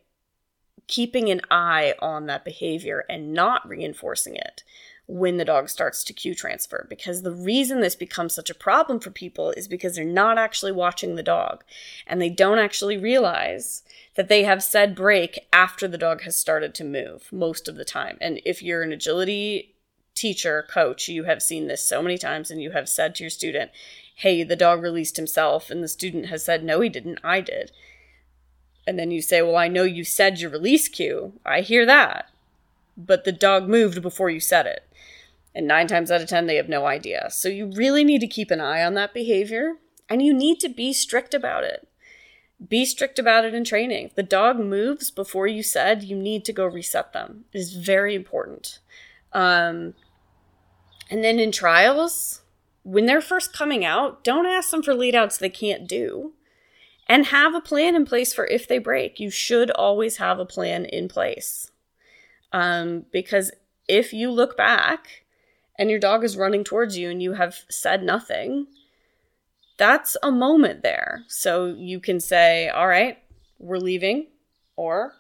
keeping 0.87 1.29
an 1.29 1.41
eye 1.49 1.95
on 1.99 2.27
that 2.27 2.45
behavior 2.45 3.03
and 3.09 3.33
not 3.33 3.67
reinforcing 3.67 4.35
it 4.35 4.63
when 5.07 5.37
the 5.37 5.45
dog 5.45 5.69
starts 5.69 6.03
to 6.03 6.13
cue 6.13 6.35
transfer. 6.35 6.85
Because 6.89 7.21
the 7.21 7.31
reason 7.31 7.81
this 7.81 7.95
becomes 7.95 8.35
such 8.35 8.49
a 8.49 8.55
problem 8.55 8.99
for 8.99 9.09
people 9.09 9.51
is 9.51 9.67
because 9.67 9.95
they're 9.95 10.05
not 10.05 10.37
actually 10.37 10.71
watching 10.71 11.15
the 11.15 11.23
dog 11.23 11.63
and 12.05 12.21
they 12.21 12.29
don't 12.29 12.59
actually 12.59 12.97
realize 12.97 13.83
that 14.15 14.29
they 14.29 14.43
have 14.43 14.61
said 14.61 14.95
break 14.95 15.47
after 15.51 15.87
the 15.87 15.97
dog 15.97 16.21
has 16.21 16.35
started 16.35 16.75
to 16.75 16.83
move 16.83 17.29
most 17.31 17.67
of 17.67 17.75
the 17.75 17.85
time. 17.85 18.17
And 18.21 18.39
if 18.45 18.61
you're 18.61 18.83
an 18.83 18.91
agility 18.91 19.75
teacher, 20.15 20.65
coach, 20.69 21.09
you 21.09 21.23
have 21.23 21.41
seen 21.41 21.67
this 21.67 21.85
so 21.85 22.01
many 22.01 22.17
times 22.17 22.51
and 22.51 22.61
you 22.61 22.71
have 22.71 22.87
said 22.87 23.15
to 23.15 23.23
your 23.23 23.31
student, 23.31 23.71
hey, 24.15 24.43
the 24.43 24.55
dog 24.55 24.81
released 24.81 25.17
himself. 25.17 25.69
And 25.69 25.83
the 25.83 25.87
student 25.87 26.27
has 26.27 26.45
said, 26.45 26.63
no, 26.63 26.81
he 26.81 26.89
didn't, 26.89 27.19
I 27.23 27.41
did. 27.41 27.71
And 28.85 28.99
then 28.99 29.11
you 29.11 29.21
say, 29.21 29.41
well, 29.41 29.55
I 29.55 29.67
know 29.67 29.83
you 29.83 30.03
said 30.03 30.39
your 30.39 30.51
release 30.51 30.87
cue. 30.87 31.33
I 31.45 31.61
hear 31.61 31.85
that. 31.85 32.29
But 32.97 33.23
the 33.23 33.31
dog 33.31 33.67
moved 33.67 34.01
before 34.01 34.29
you 34.29 34.39
said 34.39 34.65
it. 34.65 34.87
And 35.55 35.67
nine 35.67 35.87
times 35.87 36.11
out 36.11 36.21
of 36.21 36.27
10, 36.27 36.47
they 36.47 36.55
have 36.55 36.69
no 36.69 36.85
idea. 36.85 37.27
So 37.31 37.47
you 37.47 37.71
really 37.73 38.03
need 38.03 38.21
to 38.21 38.27
keep 38.27 38.51
an 38.51 38.61
eye 38.61 38.83
on 38.83 38.95
that 38.95 39.13
behavior 39.13 39.75
and 40.09 40.21
you 40.21 40.33
need 40.33 40.59
to 40.59 40.69
be 40.69 40.93
strict 40.93 41.33
about 41.33 41.63
it. 41.63 41.87
Be 42.67 42.85
strict 42.85 43.19
about 43.19 43.45
it 43.45 43.53
in 43.53 43.63
training. 43.63 44.07
If 44.07 44.15
the 44.15 44.23
dog 44.23 44.59
moves 44.59 45.11
before 45.11 45.47
you 45.47 45.63
said, 45.63 46.03
you 46.03 46.15
need 46.15 46.45
to 46.45 46.53
go 46.53 46.65
reset 46.65 47.13
them. 47.13 47.45
It 47.51 47.59
is 47.59 47.73
very 47.73 48.15
important. 48.15 48.79
Um, 49.33 49.95
and 51.09 51.23
then 51.23 51.39
in 51.39 51.51
trials, 51.51 52.42
when 52.83 53.05
they're 53.05 53.21
first 53.21 53.53
coming 53.53 53.83
out, 53.83 54.23
don't 54.23 54.45
ask 54.45 54.71
them 54.71 54.83
for 54.83 54.93
lead 54.93 55.15
outs 55.15 55.37
they 55.37 55.49
can't 55.49 55.87
do. 55.87 56.33
And 57.07 57.27
have 57.27 57.53
a 57.53 57.61
plan 57.61 57.95
in 57.95 58.05
place 58.05 58.33
for 58.33 58.47
if 58.47 58.67
they 58.67 58.77
break. 58.77 59.19
You 59.19 59.29
should 59.29 59.69
always 59.71 60.17
have 60.17 60.39
a 60.39 60.45
plan 60.45 60.85
in 60.85 61.09
place. 61.09 61.69
Um, 62.53 63.05
because 63.11 63.51
if 63.89 64.13
you 64.13 64.31
look 64.31 64.55
back 64.55 65.23
and 65.77 65.89
your 65.89 65.99
dog 65.99 66.23
is 66.23 66.37
running 66.37 66.63
towards 66.63 66.97
you 66.97 67.09
and 67.09 67.21
you 67.21 67.33
have 67.33 67.65
said 67.69 68.03
nothing, 68.03 68.67
that's 69.77 70.15
a 70.23 70.31
moment 70.31 70.81
there. 70.81 71.23
So 71.27 71.65
you 71.65 71.99
can 71.99 72.21
say, 72.21 72.69
All 72.69 72.87
right, 72.87 73.17
we're 73.59 73.77
leaving. 73.77 74.27
Or 74.77 75.13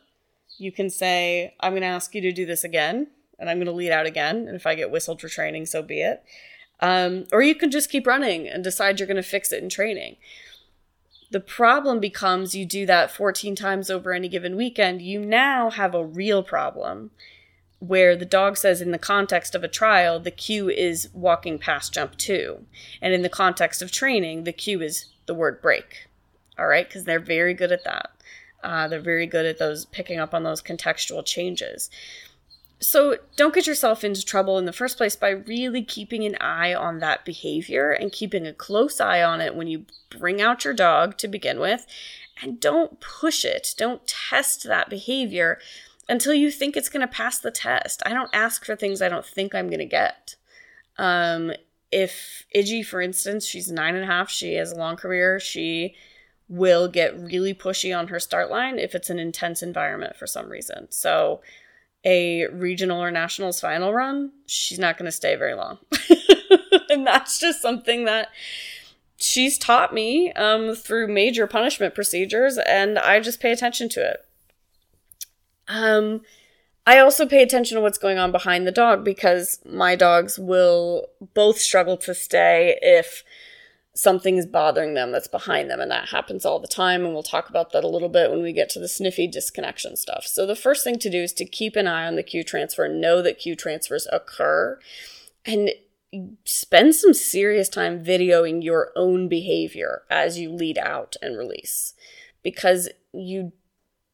you 0.57 0.71
can 0.71 0.89
say, 0.89 1.55
I'm 1.59 1.73
going 1.73 1.81
to 1.81 1.87
ask 1.87 2.15
you 2.15 2.21
to 2.21 2.31
do 2.31 2.45
this 2.45 2.63
again 2.63 3.07
and 3.39 3.49
I'm 3.49 3.57
going 3.57 3.67
to 3.67 3.73
lead 3.73 3.91
out 3.91 4.05
again. 4.05 4.47
And 4.47 4.55
if 4.55 4.65
I 4.65 4.75
get 4.75 4.91
whistled 4.91 5.19
for 5.19 5.27
training, 5.27 5.65
so 5.65 5.81
be 5.81 6.01
it. 6.01 6.23
Um, 6.83 7.27
or 7.31 7.41
you 7.41 7.55
can 7.55 7.71
just 7.71 7.89
keep 7.89 8.05
running 8.05 8.45
and 8.45 8.61
decide 8.61 8.99
you're 8.99 9.07
going 9.07 9.15
to 9.15 9.23
fix 9.23 9.53
it 9.53 9.63
in 9.63 9.69
training. 9.69 10.17
The 11.31 11.39
problem 11.39 12.01
becomes 12.01 12.53
you 12.53 12.65
do 12.65 12.85
that 12.85 13.09
14 13.09 13.55
times 13.55 13.89
over 13.89 14.11
any 14.11 14.27
given 14.27 14.57
weekend, 14.57 15.01
you 15.01 15.21
now 15.21 15.69
have 15.69 15.95
a 15.95 16.03
real 16.05 16.43
problem 16.43 17.11
where 17.79 18.17
the 18.17 18.25
dog 18.25 18.57
says 18.57 18.81
in 18.81 18.91
the 18.91 18.97
context 18.97 19.55
of 19.55 19.63
a 19.63 19.69
trial, 19.69 20.19
the 20.19 20.29
cue 20.29 20.69
is 20.69 21.07
walking 21.13 21.57
past 21.57 21.93
jump 21.93 22.17
two. 22.17 22.65
And 23.01 23.13
in 23.13 23.21
the 23.21 23.29
context 23.29 23.81
of 23.81 23.89
training, 23.89 24.43
the 24.43 24.51
cue 24.51 24.81
is 24.81 25.05
the 25.25 25.33
word 25.33 25.61
break. 25.61 26.07
All 26.59 26.67
right, 26.67 26.87
because 26.87 27.05
they're 27.05 27.19
very 27.19 27.53
good 27.53 27.71
at 27.71 27.85
that. 27.85 28.11
Uh, 28.61 28.89
they're 28.89 28.99
very 28.99 29.25
good 29.25 29.45
at 29.45 29.57
those 29.57 29.85
picking 29.85 30.19
up 30.19 30.33
on 30.33 30.43
those 30.43 30.61
contextual 30.61 31.25
changes. 31.25 31.89
So 32.83 33.15
don't 33.37 33.55
get 33.55 33.65
yourself 33.65 34.03
into 34.03 34.25
trouble 34.25 34.57
in 34.57 34.65
the 34.65 34.73
first 34.73 34.97
place 34.97 35.15
by 35.15 35.29
really 35.29 35.83
keeping 35.83 36.25
an 36.25 36.35
eye 36.41 36.73
on 36.73 36.99
that 36.99 37.23
behavior 37.23 37.91
and 37.91 38.11
keeping 38.11 38.45
a 38.45 38.53
close 38.53 38.99
eye 38.99 39.23
on 39.23 39.39
it 39.39 39.55
when 39.55 39.67
you 39.67 39.85
bring 40.09 40.41
out 40.41 40.65
your 40.65 40.73
dog 40.73 41.17
to 41.19 41.29
begin 41.29 41.59
with. 41.59 41.85
And 42.41 42.59
don't 42.59 42.99
push 42.99 43.45
it. 43.45 43.73
Don't 43.77 44.05
test 44.05 44.65
that 44.65 44.89
behavior 44.89 45.59
until 46.09 46.33
you 46.33 46.51
think 46.51 46.75
it's 46.75 46.89
going 46.89 47.01
to 47.01 47.07
pass 47.07 47.39
the 47.39 47.51
test. 47.51 48.03
I 48.05 48.09
don't 48.09 48.29
ask 48.33 48.65
for 48.65 48.75
things 48.75 49.01
I 49.01 49.07
don't 49.07 49.25
think 49.25 49.55
I'm 49.55 49.67
going 49.67 49.79
to 49.79 49.85
get. 49.85 50.35
Um, 50.97 51.53
if 51.89 52.45
Iggy, 52.53 52.85
for 52.85 53.01
instance, 53.01 53.45
she's 53.45 53.71
nine 53.71 53.95
and 53.95 54.03
a 54.03 54.07
half, 54.07 54.29
she 54.29 54.55
has 54.55 54.73
a 54.73 54.77
long 54.77 54.97
career, 54.97 55.39
she 55.39 55.95
will 56.49 56.89
get 56.89 57.17
really 57.17 57.53
pushy 57.53 57.97
on 57.97 58.09
her 58.09 58.19
start 58.19 58.51
line 58.51 58.77
if 58.77 58.93
it's 58.93 59.09
an 59.09 59.19
intense 59.19 59.63
environment 59.63 60.17
for 60.17 60.27
some 60.27 60.49
reason. 60.49 60.87
So, 60.91 61.41
a 62.05 62.47
regional 62.47 63.01
or 63.01 63.11
nationals 63.11 63.59
final 63.59 63.93
run, 63.93 64.31
she's 64.45 64.79
not 64.79 64.97
going 64.97 65.05
to 65.05 65.11
stay 65.11 65.35
very 65.35 65.53
long. 65.53 65.77
and 66.89 67.07
that's 67.07 67.39
just 67.39 67.61
something 67.61 68.05
that 68.05 68.29
she's 69.17 69.57
taught 69.57 69.93
me 69.93 70.31
um, 70.33 70.75
through 70.75 71.07
major 71.07 71.47
punishment 71.47 71.95
procedures, 71.95 72.57
and 72.57 72.99
I 72.99 73.19
just 73.19 73.39
pay 73.39 73.51
attention 73.51 73.89
to 73.89 74.05
it. 74.05 74.25
Um, 75.67 76.21
I 76.85 76.99
also 76.99 77.25
pay 77.25 77.41
attention 77.41 77.75
to 77.75 77.81
what's 77.81 77.97
going 77.97 78.17
on 78.17 78.31
behind 78.31 78.67
the 78.67 78.71
dog 78.71 79.05
because 79.05 79.59
my 79.65 79.95
dogs 79.95 80.37
will 80.37 81.07
both 81.33 81.57
struggle 81.57 81.95
to 81.97 82.13
stay 82.13 82.77
if 82.81 83.23
something 83.95 84.37
is 84.37 84.45
bothering 84.45 84.93
them 84.93 85.11
that's 85.11 85.27
behind 85.27 85.69
them, 85.69 85.79
and 85.79 85.91
that 85.91 86.09
happens 86.09 86.45
all 86.45 86.59
the 86.59 86.67
time. 86.67 87.05
And 87.05 87.13
we'll 87.13 87.23
talk 87.23 87.49
about 87.49 87.71
that 87.71 87.83
a 87.83 87.89
little 87.89 88.09
bit 88.09 88.31
when 88.31 88.41
we 88.41 88.53
get 88.53 88.69
to 88.69 88.79
the 88.79 88.87
sniffy 88.87 89.27
disconnection 89.27 89.95
stuff. 89.95 90.25
So, 90.25 90.45
the 90.45 90.55
first 90.55 90.83
thing 90.83 90.99
to 90.99 91.09
do 91.09 91.21
is 91.23 91.33
to 91.33 91.45
keep 91.45 91.75
an 91.75 91.87
eye 91.87 92.07
on 92.07 92.15
the 92.15 92.23
cue 92.23 92.43
transfer, 92.43 92.87
know 92.87 93.21
that 93.21 93.39
cue 93.39 93.55
transfers 93.55 94.07
occur, 94.11 94.79
and 95.45 95.71
spend 96.45 96.95
some 96.95 97.13
serious 97.13 97.69
time 97.69 98.03
videoing 98.03 98.63
your 98.63 98.91
own 98.95 99.27
behavior 99.27 100.03
as 100.09 100.37
you 100.37 100.51
lead 100.51 100.77
out 100.77 101.15
and 101.21 101.37
release 101.37 101.93
because 102.43 102.89
you 103.13 103.51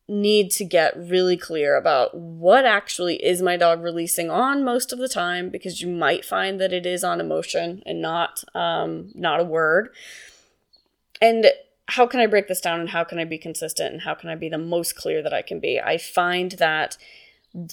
need 0.10 0.50
to 0.50 0.66
get 0.66 0.98
really 0.98 1.38
clear 1.38 1.78
about 1.78 2.16
what 2.16 2.66
actually 2.66 3.24
is 3.24 3.42
my 3.42 3.56
dog 3.56 3.82
releasing 3.82 4.30
on 4.30 4.64
most 4.64 4.92
of 4.92 5.00
the 5.00 5.08
time 5.08 5.50
because 5.50 5.82
you 5.82 5.88
might 5.88 6.26
find 6.26 6.60
that 6.60 6.74
it 6.74 6.86
is 6.86 7.04
on 7.04 7.22
emotion 7.22 7.84
and 7.86 8.02
not 8.02 8.44
um, 8.56 9.12
not 9.14 9.40
a 9.40 9.44
word. 9.44 9.90
And 11.22 11.46
how 11.90 12.06
can 12.06 12.20
i 12.20 12.28
break 12.28 12.48
this 12.48 12.62
down 12.62 12.80
and 12.80 12.90
how 12.90 13.04
can 13.04 13.20
i 13.20 13.26
be 13.26 13.38
consistent 13.38 13.94
and 13.94 14.02
how 14.04 14.14
can 14.14 14.30
i 14.30 14.36
be 14.36 14.50
the 14.50 14.58
most 14.58 14.96
clear 14.96 15.22
that 15.22 15.34
i 15.34 15.42
can 15.42 15.60
be? 15.60 15.80
I 15.80 15.98
find 15.98 16.52
that 16.54 16.98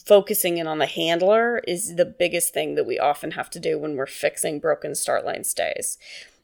focusing 0.05 0.59
in 0.59 0.67
on 0.67 0.79
the 0.79 0.87
handler 0.87 1.59
is 1.67 1.97
the 1.97 2.05
biggest 2.05 2.53
thing 2.53 2.75
that 2.75 2.87
we 2.87 2.99
often 2.99 3.33
have 3.33 3.51
to 3.51 3.61
do 3.61 3.79
when 3.79 3.97
we're 3.97 4.07
fixing 4.07 4.59
broken 4.59 4.95
start 4.95 5.25
line 5.25 5.45
stays. 5.45 5.99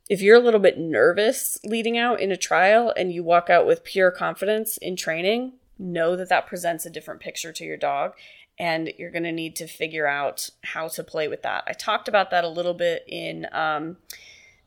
If 0.08 0.20
you're 0.20 0.36
a 0.36 0.40
little 0.40 0.60
bit 0.60 0.78
nervous 0.78 1.58
leading 1.64 1.96
out 1.96 2.20
in 2.20 2.32
a 2.32 2.36
trial 2.36 2.92
and 2.96 3.12
you 3.12 3.22
walk 3.22 3.48
out 3.48 3.66
with 3.66 3.84
pure 3.84 4.10
confidence 4.10 4.76
in 4.78 4.96
training 4.96 5.54
know 5.78 6.16
that 6.16 6.28
that 6.28 6.46
presents 6.46 6.86
a 6.86 6.90
different 6.90 7.20
picture 7.20 7.52
to 7.52 7.64
your 7.64 7.76
dog 7.76 8.14
and 8.58 8.92
you're 8.98 9.10
going 9.10 9.22
to 9.24 9.32
need 9.32 9.56
to 9.56 9.66
figure 9.66 10.06
out 10.06 10.50
how 10.62 10.88
to 10.88 11.02
play 11.02 11.26
with 11.26 11.42
that. 11.42 11.64
I 11.66 11.72
talked 11.72 12.08
about 12.08 12.30
that 12.30 12.44
a 12.44 12.48
little 12.48 12.74
bit 12.74 13.04
in 13.08 13.46
um, 13.52 13.96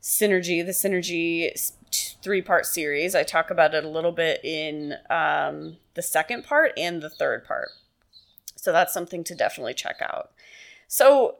Synergy, 0.02 0.64
the 0.64 0.72
Synergy 0.72 1.72
three 2.22 2.42
part 2.42 2.66
series. 2.66 3.14
I 3.14 3.22
talk 3.22 3.50
about 3.50 3.74
it 3.74 3.84
a 3.84 3.88
little 3.88 4.12
bit 4.12 4.40
in 4.44 4.94
um, 5.08 5.76
the 5.94 6.02
second 6.02 6.44
part 6.44 6.72
and 6.76 7.00
the 7.00 7.10
third 7.10 7.44
part. 7.44 7.70
So 8.56 8.72
that's 8.72 8.92
something 8.92 9.22
to 9.24 9.34
definitely 9.34 9.74
check 9.74 9.96
out. 10.02 10.30
So, 10.88 11.36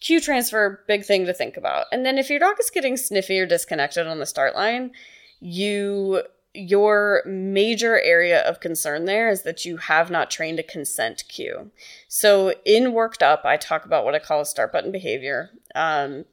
cue 0.00 0.20
transfer, 0.20 0.84
big 0.86 1.04
thing 1.04 1.26
to 1.26 1.32
think 1.32 1.56
about. 1.56 1.86
And 1.90 2.04
then 2.04 2.18
if 2.18 2.30
your 2.30 2.38
dog 2.38 2.56
is 2.60 2.70
getting 2.70 2.96
sniffy 2.96 3.38
or 3.38 3.46
disconnected 3.46 4.06
on 4.06 4.18
the 4.18 4.26
start 4.26 4.54
line, 4.54 4.92
you 5.40 6.22
your 6.54 7.22
major 7.26 8.00
area 8.00 8.40
of 8.48 8.60
concern 8.60 9.04
there 9.04 9.28
is 9.28 9.42
that 9.42 9.64
you 9.64 9.76
have 9.76 10.10
not 10.10 10.30
trained 10.30 10.60
a 10.60 10.62
consent 10.62 11.24
cue. 11.28 11.70
So, 12.06 12.54
in 12.64 12.92
Worked 12.92 13.22
Up, 13.22 13.42
I 13.44 13.56
talk 13.56 13.84
about 13.84 14.04
what 14.04 14.14
I 14.14 14.20
call 14.20 14.40
a 14.40 14.46
start 14.46 14.72
button 14.72 14.92
behavior, 14.92 15.50
um, 15.74 16.24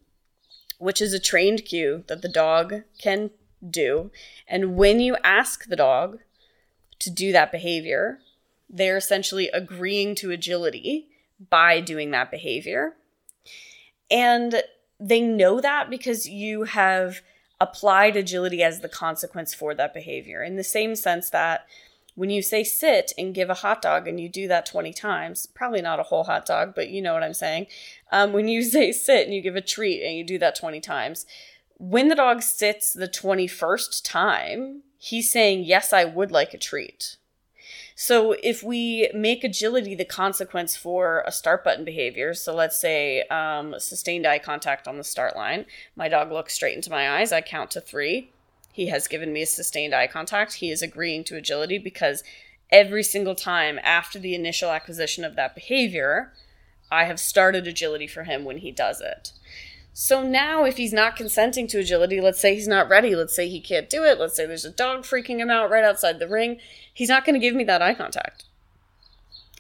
which 0.77 1.01
is 1.01 1.13
a 1.13 1.19
trained 1.19 1.65
cue 1.65 2.03
that 2.07 2.21
the 2.21 2.29
dog 2.29 2.83
can 2.99 3.31
do. 3.67 4.11
And 4.47 4.75
when 4.75 4.99
you 4.99 5.17
ask 5.23 5.65
the 5.65 5.75
dog 5.75 6.19
to 6.99 7.09
do 7.09 7.31
that 7.31 7.51
behavior, 7.51 8.19
they're 8.69 8.97
essentially 8.97 9.49
agreeing 9.49 10.15
to 10.15 10.31
agility 10.31 11.07
by 11.49 11.81
doing 11.81 12.11
that 12.11 12.31
behavior. 12.31 12.93
And 14.09 14.61
they 14.99 15.21
know 15.21 15.59
that 15.61 15.89
because 15.89 16.29
you 16.29 16.63
have 16.63 17.21
applied 17.61 18.17
agility 18.17 18.63
as 18.63 18.79
the 18.79 18.89
consequence 18.89 19.53
for 19.53 19.75
that 19.75 19.93
behavior 19.93 20.41
in 20.41 20.55
the 20.55 20.63
same 20.63 20.95
sense 20.95 21.29
that 21.29 21.67
when 22.15 22.31
you 22.31 22.41
say 22.41 22.63
sit 22.63 23.13
and 23.17 23.35
give 23.35 23.49
a 23.49 23.53
hot 23.53 23.83
dog 23.83 24.07
and 24.07 24.19
you 24.19 24.27
do 24.27 24.47
that 24.47 24.65
20 24.65 24.91
times, 24.91 25.45
probably 25.45 25.79
not 25.79 25.99
a 25.99 26.03
whole 26.03 26.23
hot 26.25 26.45
dog, 26.45 26.73
but 26.75 26.89
you 26.89 27.01
know 27.01 27.13
what 27.13 27.23
I'm 27.23 27.35
saying. 27.35 27.67
Um, 28.11 28.33
when 28.33 28.47
you 28.47 28.63
say 28.63 28.91
sit 28.91 29.25
and 29.25 29.33
you 29.33 29.41
give 29.41 29.55
a 29.55 29.61
treat 29.61 30.03
and 30.03 30.17
you 30.17 30.23
do 30.23 30.39
that 30.39 30.55
20 30.55 30.81
times, 30.81 31.25
when 31.77 32.09
the 32.09 32.15
dog 32.15 32.41
sits 32.41 32.93
the 32.93 33.07
21st 33.07 34.01
time, 34.03 34.81
he's 34.97 35.31
saying, 35.31 35.63
Yes, 35.63 35.93
I 35.93 36.03
would 36.03 36.31
like 36.31 36.53
a 36.53 36.57
treat. 36.57 37.17
So 37.95 38.35
if 38.43 38.63
we 38.63 39.09
make 39.13 39.43
agility 39.43 39.95
the 39.95 40.05
consequence 40.05 40.75
for 40.75 41.23
a 41.27 41.31
start 41.31 41.63
button 41.63 41.85
behavior, 41.85 42.33
so 42.33 42.53
let's 42.53 42.79
say 42.79 43.23
um, 43.23 43.75
sustained 43.79 44.25
eye 44.25 44.39
contact 44.39 44.87
on 44.87 44.97
the 44.97 45.03
start 45.03 45.35
line, 45.35 45.65
my 45.95 46.07
dog 46.07 46.31
looks 46.31 46.53
straight 46.53 46.75
into 46.75 46.89
my 46.89 47.19
eyes, 47.19 47.31
I 47.31 47.41
count 47.41 47.71
to 47.71 47.81
three. 47.81 48.31
He 48.73 48.87
has 48.87 49.07
given 49.07 49.33
me 49.33 49.41
a 49.41 49.47
sustained 49.47 49.93
eye 49.93 50.07
contact. 50.07 50.55
He 50.55 50.71
is 50.71 50.81
agreeing 50.81 51.23
to 51.25 51.35
agility 51.35 51.77
because 51.77 52.23
every 52.71 53.03
single 53.03 53.35
time 53.35 53.79
after 53.83 54.17
the 54.17 54.33
initial 54.33 54.71
acquisition 54.71 55.25
of 55.25 55.35
that 55.35 55.55
behavior, 55.55 56.31
I 56.89 57.03
have 57.05 57.19
started 57.19 57.67
agility 57.67 58.07
for 58.07 58.23
him 58.23 58.45
when 58.45 58.59
he 58.59 58.71
does 58.71 59.01
it. 59.01 59.33
So 59.93 60.23
now, 60.23 60.63
if 60.63 60.77
he's 60.77 60.93
not 60.93 61.17
consenting 61.17 61.67
to 61.67 61.79
agility, 61.79 62.21
let's 62.21 62.39
say 62.39 62.55
he's 62.55 62.67
not 62.67 62.87
ready, 62.87 63.15
let's 63.15 63.35
say 63.35 63.49
he 63.49 63.59
can't 63.59 63.89
do 63.89 64.03
it, 64.03 64.19
let's 64.19 64.35
say 64.35 64.45
there's 64.45 64.65
a 64.65 64.71
dog 64.71 65.01
freaking 65.01 65.39
him 65.39 65.49
out 65.49 65.69
right 65.69 65.83
outside 65.83 66.17
the 66.19 66.29
ring, 66.29 66.59
he's 66.93 67.09
not 67.09 67.25
going 67.25 67.33
to 67.33 67.45
give 67.45 67.55
me 67.55 67.65
that 67.65 67.81
eye 67.81 67.93
contact. 67.93 68.45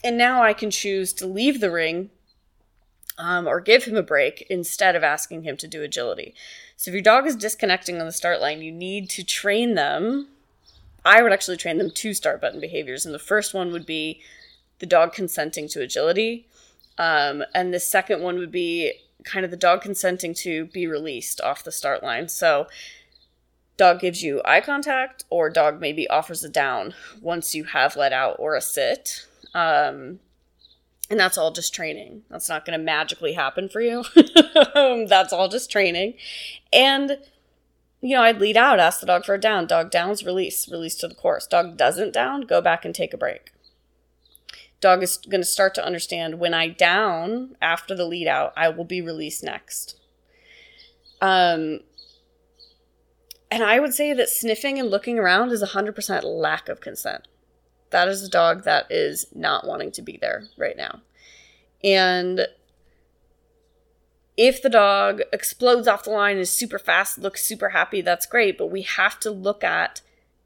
And 0.03 0.17
now 0.17 0.41
I 0.41 0.53
can 0.53 0.71
choose 0.71 1.13
to 1.13 1.27
leave 1.27 1.59
the 1.59 1.71
ring 1.71 2.09
um, 3.17 3.45
or 3.45 3.59
give 3.59 3.83
him 3.83 3.95
a 3.95 4.03
break 4.03 4.47
instead 4.49 4.95
of 4.95 5.03
asking 5.03 5.43
him 5.43 5.57
to 5.57 5.67
do 5.67 5.83
agility. 5.83 6.33
So 6.75 6.89
if 6.89 6.93
your 6.93 7.03
dog 7.03 7.27
is 7.27 7.35
disconnecting 7.35 7.99
on 7.99 8.05
the 8.05 8.11
start 8.11 8.41
line, 8.41 8.61
you 8.61 8.71
need 8.71 9.09
to 9.11 9.23
train 9.23 9.75
them. 9.75 10.29
I 11.05 11.21
would 11.21 11.33
actually 11.33 11.57
train 11.57 11.77
them 11.77 11.91
two 11.91 12.13
start 12.13 12.41
button 12.41 12.59
behaviors. 12.59 13.05
And 13.05 13.13
the 13.13 13.19
first 13.19 13.53
one 13.53 13.71
would 13.71 13.85
be 13.85 14.21
the 14.79 14.85
dog 14.85 15.13
consenting 15.13 15.67
to 15.69 15.81
agility. 15.81 16.47
Um, 16.97 17.43
and 17.53 17.73
the 17.73 17.79
second 17.79 18.23
one 18.23 18.37
would 18.39 18.51
be 18.51 18.93
kind 19.23 19.45
of 19.45 19.51
the 19.51 19.57
dog 19.57 19.81
consenting 19.81 20.33
to 20.33 20.65
be 20.65 20.87
released 20.87 21.41
off 21.41 21.63
the 21.63 21.71
start 21.71 22.03
line. 22.03 22.29
So, 22.29 22.67
dog 23.77 23.99
gives 23.99 24.23
you 24.23 24.41
eye 24.45 24.61
contact, 24.61 25.25
or 25.29 25.49
dog 25.49 25.79
maybe 25.79 26.07
offers 26.07 26.43
a 26.43 26.49
down 26.49 26.93
once 27.21 27.55
you 27.55 27.65
have 27.65 27.95
let 27.95 28.13
out 28.13 28.35
or 28.39 28.55
a 28.55 28.61
sit. 28.61 29.25
Um, 29.53 30.19
and 31.09 31.19
that's 31.19 31.37
all 31.37 31.51
just 31.51 31.73
training. 31.73 32.23
That's 32.29 32.47
not 32.47 32.65
going 32.65 32.79
to 32.79 32.83
magically 32.83 33.33
happen 33.33 33.67
for 33.67 33.81
you. 33.81 34.05
that's 35.07 35.33
all 35.33 35.49
just 35.49 35.69
training. 35.69 36.13
And, 36.71 37.17
you 37.99 38.15
know, 38.15 38.21
I'd 38.23 38.39
lead 38.39 38.55
out, 38.55 38.79
ask 38.79 39.01
the 39.01 39.05
dog 39.05 39.25
for 39.25 39.33
a 39.33 39.39
down. 39.39 39.67
Dog 39.67 39.91
downs, 39.91 40.23
release, 40.23 40.69
release 40.69 40.95
to 40.95 41.09
the 41.09 41.15
course. 41.15 41.45
Dog 41.47 41.75
doesn't 41.75 42.13
down, 42.13 42.41
go 42.41 42.61
back 42.61 42.85
and 42.85 42.95
take 42.95 43.13
a 43.13 43.17
break 43.17 43.51
dog 44.81 45.03
is 45.03 45.17
going 45.17 45.41
to 45.41 45.47
start 45.47 45.73
to 45.75 45.85
understand 45.85 46.39
when 46.39 46.53
I 46.53 46.67
down 46.67 47.55
after 47.61 47.95
the 47.95 48.05
lead 48.05 48.27
out, 48.27 48.51
I 48.57 48.69
will 48.69 48.83
be 48.83 49.01
released 49.01 49.43
next. 49.43 49.97
Um, 51.21 51.81
and 53.51 53.63
I 53.63 53.79
would 53.79 53.93
say 53.93 54.11
that 54.13 54.29
sniffing 54.29 54.79
and 54.79 54.89
looking 54.89 55.19
around 55.19 55.51
is 55.51 55.63
100% 55.63 56.23
lack 56.23 56.67
of 56.67 56.81
consent. 56.81 57.27
That 57.91 58.07
is 58.07 58.23
a 58.23 58.29
dog 58.29 58.63
that 58.63 58.87
is 58.89 59.27
not 59.35 59.67
wanting 59.67 59.91
to 59.93 60.01
be 60.01 60.17
there 60.19 60.45
right 60.57 60.75
now. 60.75 61.01
And 61.83 62.47
if 64.37 64.61
the 64.61 64.69
dog 64.69 65.21
explodes 65.31 65.87
off 65.87 66.05
the 66.05 66.09
line, 66.09 66.37
is 66.37 66.49
super 66.49 66.79
fast, 66.79 67.19
looks 67.19 67.45
super 67.45 67.69
happy, 67.69 68.01
that's 68.01 68.25
great. 68.25 68.57
But 68.57 68.71
we 68.71 68.81
have 68.81 69.19
to 69.19 69.29
look 69.29 69.63
at 69.63 70.01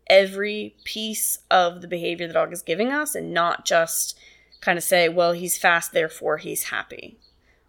every 0.08 0.76
piece 0.84 1.40
of 1.50 1.82
the 1.82 1.88
behavior 1.88 2.28
the 2.28 2.34
dog 2.34 2.54
is 2.54 2.62
giving 2.62 2.92
us 2.92 3.16
and 3.16 3.34
not 3.34 3.66
just 3.66 4.18
kind 4.62 4.78
of 4.78 4.84
say, 4.84 5.10
well, 5.10 5.34
he's 5.34 5.58
fast, 5.58 5.92
therefore 5.92 6.38
he's 6.38 6.64
happy. 6.64 7.18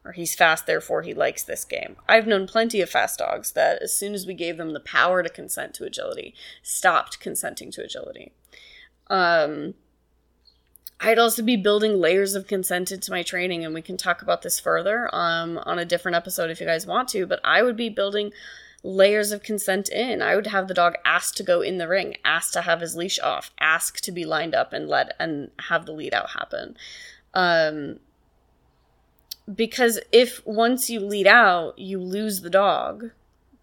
Or 0.04 0.12
he's 0.12 0.36
fast, 0.36 0.66
therefore 0.66 1.02
he 1.02 1.12
likes 1.14 1.42
this 1.42 1.64
game. 1.64 1.96
I've 2.08 2.28
known 2.28 2.46
plenty 2.46 2.80
of 2.80 2.88
fast 2.88 3.18
dogs 3.18 3.52
that, 3.52 3.82
as 3.82 3.92
soon 3.92 4.14
as 4.14 4.24
we 4.24 4.34
gave 4.34 4.56
them 4.56 4.72
the 4.72 4.80
power 4.80 5.22
to 5.22 5.28
consent 5.28 5.74
to 5.74 5.84
agility, 5.84 6.32
stopped 6.62 7.18
consenting 7.18 7.72
to 7.72 7.82
agility. 7.82 8.32
Um, 9.08 9.74
I'd 11.00 11.18
also 11.18 11.42
be 11.42 11.56
building 11.56 12.00
layers 12.00 12.34
of 12.34 12.46
consent 12.46 12.92
into 12.92 13.10
my 13.10 13.22
training, 13.22 13.64
and 13.64 13.74
we 13.74 13.82
can 13.82 13.96
talk 13.96 14.22
about 14.22 14.42
this 14.42 14.60
further 14.60 15.12
um, 15.12 15.58
on 15.58 15.78
a 15.78 15.84
different 15.84 16.16
episode 16.16 16.50
if 16.50 16.60
you 16.60 16.66
guys 16.66 16.86
want 16.86 17.08
to. 17.10 17.26
But 17.26 17.40
I 17.44 17.62
would 17.62 17.76
be 17.76 17.88
building 17.88 18.32
layers 18.86 19.32
of 19.32 19.42
consent 19.42 19.88
in. 19.88 20.22
I 20.22 20.36
would 20.36 20.46
have 20.46 20.68
the 20.68 20.74
dog 20.74 20.94
ask 21.04 21.34
to 21.36 21.42
go 21.42 21.60
in 21.60 21.78
the 21.78 21.88
ring, 21.88 22.16
ask 22.24 22.52
to 22.52 22.62
have 22.62 22.80
his 22.80 22.94
leash 22.94 23.18
off, 23.18 23.50
ask 23.58 24.00
to 24.02 24.12
be 24.12 24.24
lined 24.24 24.54
up 24.54 24.72
and 24.72 24.88
let 24.88 25.14
and 25.18 25.50
have 25.68 25.86
the 25.86 25.92
lead 25.92 26.14
out 26.14 26.30
happen. 26.30 26.76
Um, 27.34 27.98
because 29.52 29.98
if 30.12 30.44
once 30.46 30.88
you 30.88 31.00
lead 31.00 31.26
out, 31.26 31.78
you 31.78 31.98
lose 31.98 32.40
the 32.40 32.50
dog, 32.50 33.10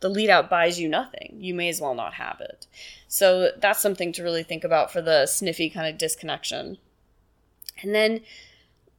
the 0.02 0.10
lead 0.10 0.30
out 0.30 0.50
buys 0.50 0.80
you 0.80 0.90
nothing. 0.90 1.38
You 1.40 1.54
may 1.54 1.70
as 1.70 1.80
well 1.80 1.96
not 1.96 2.16
have 2.16 2.42
it. 2.42 2.68
So 3.08 3.52
that's 3.58 3.82
something 3.82 4.12
to 4.14 4.24
really 4.24 4.44
think 4.44 4.64
about 4.64 4.92
for 4.92 5.02
the 5.02 5.26
sniffy 5.26 5.70
kind 5.70 5.88
of 5.88 5.98
disconnection. 5.98 6.78
And 7.82 7.96
then 7.96 8.22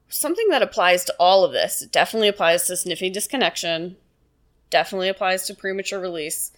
something 0.09 0.49
that 0.49 0.63
applies 0.63 1.05
to 1.05 1.15
all 1.19 1.45
of 1.45 1.53
this, 1.53 1.83
it 1.83 1.93
definitely 1.93 2.29
applies 2.29 2.67
to 2.67 2.77
sniffy 2.77 3.11
disconnection, 3.11 3.97
definitely 4.75 5.09
applies 5.09 5.47
to 5.47 5.55
premature 5.55 6.01
release, 6.01 6.51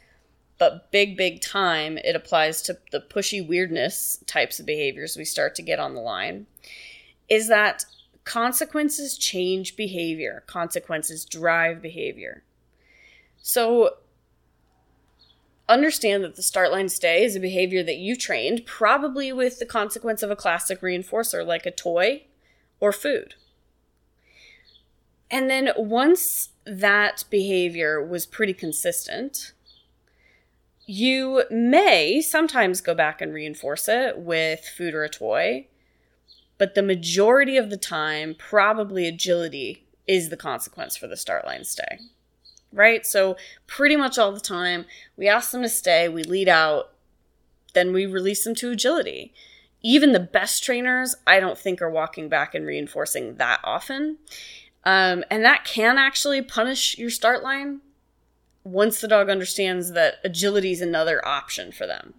but 0.57 0.90
big, 0.90 1.18
big 1.18 1.42
time, 1.42 1.98
it 1.98 2.16
applies 2.16 2.62
to 2.62 2.79
the 2.90 2.98
pushy 2.98 3.46
weirdness 3.46 4.24
types 4.24 4.59
of 4.59 4.64
behaviors 4.64 5.18
we 5.18 5.24
start 5.26 5.55
to 5.57 5.61
get 5.61 5.79
on 5.79 5.92
the 5.92 6.00
line. 6.00 6.46
Is 7.29 7.48
that 7.48 7.85
consequences 8.24 9.18
change 9.18 9.76
behavior, 9.76 10.44
consequences 10.46 11.26
drive 11.26 11.83
behavior. 11.83 12.42
So, 13.37 13.96
understand 15.68 16.24
that 16.24 16.37
the 16.37 16.42
start 16.42 16.72
line 16.72 16.88
stay 16.88 17.22
is 17.22 17.37
a 17.37 17.40
behavior 17.40 17.83
that 17.83 17.98
you 17.98 18.16
trained, 18.16 18.64
probably 18.64 19.31
with 19.31 19.59
the 19.59 19.66
consequence 19.66 20.22
of 20.22 20.31
a 20.31 20.37
classic 20.37 20.81
reinforcer 20.81 21.46
like 21.46 21.66
a 21.66 21.70
toy 21.70 22.22
or 22.81 22.92
food. 22.92 23.35
And 25.30 25.50
then 25.50 25.70
once 25.76 26.50
that 26.64 27.24
behavior 27.30 28.04
was 28.04 28.26
pretty 28.26 28.52
consistent, 28.52 29.52
you 30.86 31.42
may 31.50 32.20
sometimes 32.20 32.80
go 32.80 32.94
back 32.94 33.20
and 33.20 33.34
reinforce 33.34 33.88
it 33.88 34.18
with 34.18 34.64
food 34.64 34.94
or 34.94 35.02
a 35.02 35.08
toy, 35.08 35.66
but 36.58 36.74
the 36.74 36.82
majority 36.82 37.56
of 37.56 37.70
the 37.70 37.76
time, 37.76 38.34
probably 38.38 39.06
agility 39.06 39.84
is 40.06 40.28
the 40.28 40.36
consequence 40.36 40.96
for 40.96 41.08
the 41.08 41.16
start 41.16 41.44
line 41.44 41.64
stay. 41.64 41.98
Right? 42.72 43.06
So, 43.06 43.36
pretty 43.66 43.96
much 43.96 44.18
all 44.18 44.32
the 44.32 44.40
time, 44.40 44.86
we 45.16 45.28
ask 45.28 45.50
them 45.50 45.62
to 45.62 45.68
stay, 45.68 46.08
we 46.08 46.22
lead 46.22 46.48
out, 46.48 46.92
then 47.74 47.92
we 47.92 48.06
release 48.06 48.44
them 48.44 48.54
to 48.56 48.70
agility. 48.70 49.32
Even 49.82 50.12
the 50.12 50.20
best 50.20 50.62
trainers, 50.62 51.14
I 51.26 51.40
don't 51.40 51.58
think, 51.58 51.80
are 51.80 51.90
walking 51.90 52.28
back 52.28 52.54
and 52.54 52.66
reinforcing 52.66 53.36
that 53.36 53.60
often. 53.64 54.18
Um, 54.87 55.25
and 55.31 55.44
that 55.44 55.64
can 55.64 55.99
actually 55.99 56.40
punish 56.40 56.96
your 56.96 57.11
start 57.11 57.42
line 57.42 57.81
once 58.62 59.01
the 59.01 59.09
dog 59.09 59.29
understands 59.29 59.92
that 59.92 60.14
agility 60.25 60.70
is 60.70 60.81
another 60.81 61.27
option 61.27 61.72
for 61.72 61.88
them. 61.88 62.14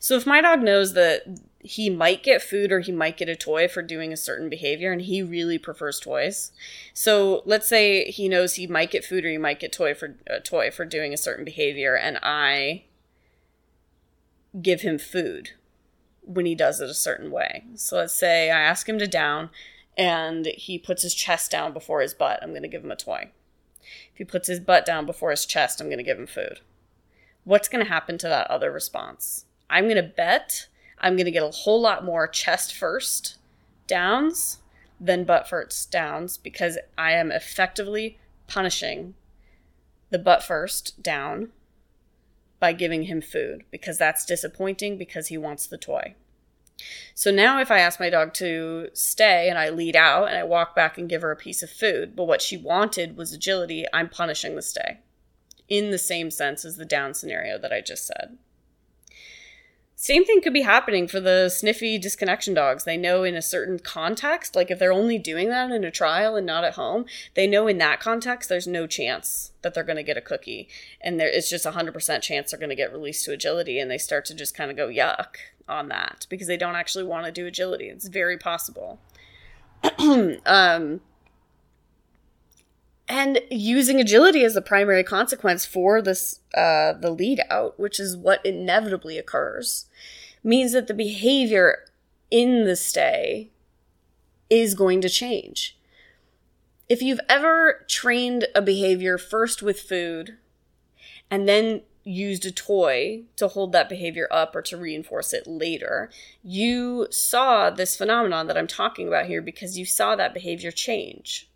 So 0.00 0.16
if 0.16 0.26
my 0.26 0.40
dog 0.40 0.62
knows 0.62 0.94
that 0.94 1.22
he 1.60 1.88
might 1.88 2.24
get 2.24 2.42
food 2.42 2.72
or 2.72 2.80
he 2.80 2.90
might 2.90 3.16
get 3.16 3.28
a 3.28 3.36
toy 3.36 3.68
for 3.68 3.82
doing 3.82 4.12
a 4.12 4.16
certain 4.16 4.48
behavior 4.48 4.90
and 4.90 5.02
he 5.02 5.22
really 5.22 5.58
prefers 5.58 6.00
toys. 6.00 6.50
So 6.92 7.42
let's 7.44 7.68
say 7.68 8.10
he 8.10 8.28
knows 8.28 8.54
he 8.54 8.66
might 8.66 8.90
get 8.90 9.04
food 9.04 9.24
or 9.24 9.30
he 9.30 9.38
might 9.38 9.60
get 9.60 9.72
toy 9.72 9.94
for 9.94 10.16
a 10.26 10.40
toy 10.40 10.72
for 10.72 10.84
doing 10.84 11.14
a 11.14 11.16
certain 11.16 11.44
behavior 11.44 11.94
and 11.94 12.18
I 12.20 12.82
give 14.60 14.80
him 14.80 14.98
food 14.98 15.50
when 16.22 16.46
he 16.46 16.56
does 16.56 16.80
it 16.80 16.90
a 16.90 16.94
certain 16.94 17.30
way. 17.30 17.62
So 17.76 17.98
let's 17.98 18.14
say 18.14 18.50
I 18.50 18.60
ask 18.60 18.88
him 18.88 18.98
to 18.98 19.06
down 19.06 19.50
and 19.96 20.46
he 20.46 20.78
puts 20.78 21.02
his 21.02 21.14
chest 21.14 21.50
down 21.50 21.72
before 21.72 22.00
his 22.00 22.14
butt, 22.14 22.40
I'm 22.42 22.50
going 22.50 22.62
to 22.62 22.68
give 22.68 22.84
him 22.84 22.90
a 22.90 22.96
toy. 22.96 23.30
If 23.80 24.18
he 24.18 24.24
puts 24.24 24.48
his 24.48 24.60
butt 24.60 24.86
down 24.86 25.06
before 25.06 25.30
his 25.30 25.46
chest, 25.46 25.80
I'm 25.80 25.88
going 25.88 25.98
to 25.98 26.04
give 26.04 26.18
him 26.18 26.26
food. 26.26 26.60
What's 27.44 27.68
going 27.68 27.84
to 27.84 27.90
happen 27.90 28.18
to 28.18 28.28
that 28.28 28.50
other 28.50 28.70
response? 28.70 29.46
I'm 29.68 29.84
going 29.84 29.96
to 29.96 30.02
bet 30.02 30.68
I'm 31.02 31.16
going 31.16 31.26
to 31.26 31.32
get 31.32 31.42
a 31.42 31.50
whole 31.50 31.80
lot 31.80 32.04
more 32.04 32.28
chest 32.28 32.74
first 32.74 33.36
downs 33.88 34.58
than 35.00 35.24
butt 35.24 35.48
first 35.48 35.90
downs 35.90 36.38
because 36.38 36.78
I 36.96 37.12
am 37.12 37.32
effectively 37.32 38.18
punishing 38.46 39.14
the 40.10 40.18
butt 40.18 40.44
first 40.44 41.02
down 41.02 41.50
by 42.60 42.72
giving 42.72 43.04
him 43.04 43.20
food 43.20 43.64
because 43.72 43.98
that's 43.98 44.24
disappointing 44.24 44.96
because 44.96 45.26
he 45.26 45.36
wants 45.36 45.66
the 45.66 45.76
toy. 45.76 46.14
So 47.14 47.30
now 47.30 47.60
if 47.60 47.70
I 47.70 47.78
ask 47.78 48.00
my 48.00 48.10
dog 48.10 48.34
to 48.34 48.88
stay 48.94 49.48
and 49.48 49.58
I 49.58 49.68
lead 49.68 49.96
out 49.96 50.28
and 50.28 50.36
I 50.36 50.44
walk 50.44 50.74
back 50.74 50.98
and 50.98 51.08
give 51.08 51.22
her 51.22 51.30
a 51.30 51.36
piece 51.36 51.62
of 51.62 51.70
food, 51.70 52.16
but 52.16 52.24
what 52.24 52.42
she 52.42 52.56
wanted 52.56 53.16
was 53.16 53.32
agility, 53.32 53.84
I'm 53.92 54.08
punishing 54.08 54.56
the 54.56 54.62
stay 54.62 54.98
in 55.68 55.90
the 55.90 55.98
same 55.98 56.30
sense 56.30 56.64
as 56.64 56.76
the 56.76 56.84
down 56.84 57.14
scenario 57.14 57.58
that 57.58 57.72
I 57.72 57.80
just 57.80 58.06
said. 58.06 58.38
Same 60.02 60.24
thing 60.24 60.40
could 60.40 60.52
be 60.52 60.62
happening 60.62 61.06
for 61.06 61.20
the 61.20 61.48
sniffy 61.48 61.96
disconnection 61.96 62.54
dogs. 62.54 62.82
They 62.82 62.96
know 62.96 63.22
in 63.22 63.36
a 63.36 63.40
certain 63.40 63.78
context, 63.78 64.56
like 64.56 64.68
if 64.68 64.80
they're 64.80 64.92
only 64.92 65.16
doing 65.16 65.48
that 65.50 65.70
in 65.70 65.84
a 65.84 65.92
trial 65.92 66.34
and 66.34 66.44
not 66.44 66.64
at 66.64 66.74
home, 66.74 67.04
they 67.36 67.46
know 67.46 67.68
in 67.68 67.78
that 67.78 68.00
context 68.00 68.48
there's 68.48 68.66
no 68.66 68.88
chance 68.88 69.52
that 69.62 69.74
they're 69.74 69.84
going 69.84 69.94
to 69.94 70.02
get 70.02 70.16
a 70.16 70.20
cookie. 70.20 70.68
And 71.00 71.20
there 71.20 71.28
it's 71.28 71.48
just 71.48 71.64
a 71.64 71.70
100% 71.70 72.20
chance 72.20 72.50
they're 72.50 72.58
going 72.58 72.70
to 72.70 72.74
get 72.74 72.92
released 72.92 73.24
to 73.26 73.32
agility 73.32 73.78
and 73.78 73.88
they 73.88 73.96
start 73.96 74.24
to 74.24 74.34
just 74.34 74.56
kind 74.56 74.72
of 74.72 74.76
go 74.76 74.88
yuck. 74.88 75.36
On 75.68 75.88
that 75.88 76.26
because 76.28 76.46
they 76.46 76.56
don't 76.56 76.76
actually 76.76 77.04
want 77.04 77.26
to 77.26 77.32
do 77.32 77.46
agility. 77.46 77.88
It's 77.88 78.08
very 78.08 78.38
possible. 78.38 78.98
um, 80.46 81.00
and 83.08 83.40
using 83.50 84.00
agility 84.00 84.44
as 84.44 84.54
the 84.54 84.62
primary 84.62 85.04
consequence 85.04 85.66
for 85.66 86.00
this 86.00 86.40
uh, 86.54 86.94
the 86.94 87.10
lead 87.10 87.40
out, 87.50 87.78
which 87.78 87.98
is 87.98 88.16
what 88.16 88.44
inevitably 88.44 89.18
occurs, 89.18 89.86
means 90.42 90.72
that 90.72 90.86
the 90.86 90.94
behavior 90.94 91.84
in 92.30 92.64
the 92.64 92.76
stay 92.76 93.50
is 94.48 94.74
going 94.74 95.00
to 95.00 95.08
change. 95.08 95.78
If 96.88 97.02
you've 97.02 97.20
ever 97.28 97.84
trained 97.88 98.46
a 98.54 98.62
behavior 98.62 99.18
first 99.18 99.62
with 99.62 99.80
food 99.80 100.36
and 101.30 101.48
then 101.48 101.82
used 102.04 102.44
a 102.44 102.50
toy 102.50 103.22
to 103.36 103.48
hold 103.48 103.72
that 103.72 103.88
behavior 103.88 104.28
up 104.30 104.56
or 104.56 104.62
to 104.62 104.76
reinforce 104.76 105.32
it 105.32 105.46
later, 105.46 106.10
you 106.42 107.06
saw 107.10 107.70
this 107.70 107.96
phenomenon 107.96 108.46
that 108.46 108.58
I'm 108.58 108.66
talking 108.66 109.08
about 109.08 109.26
here 109.26 109.42
because 109.42 109.78
you 109.78 109.84
saw 109.84 110.16
that 110.16 110.34
behavior 110.34 110.70
change. 110.70 111.48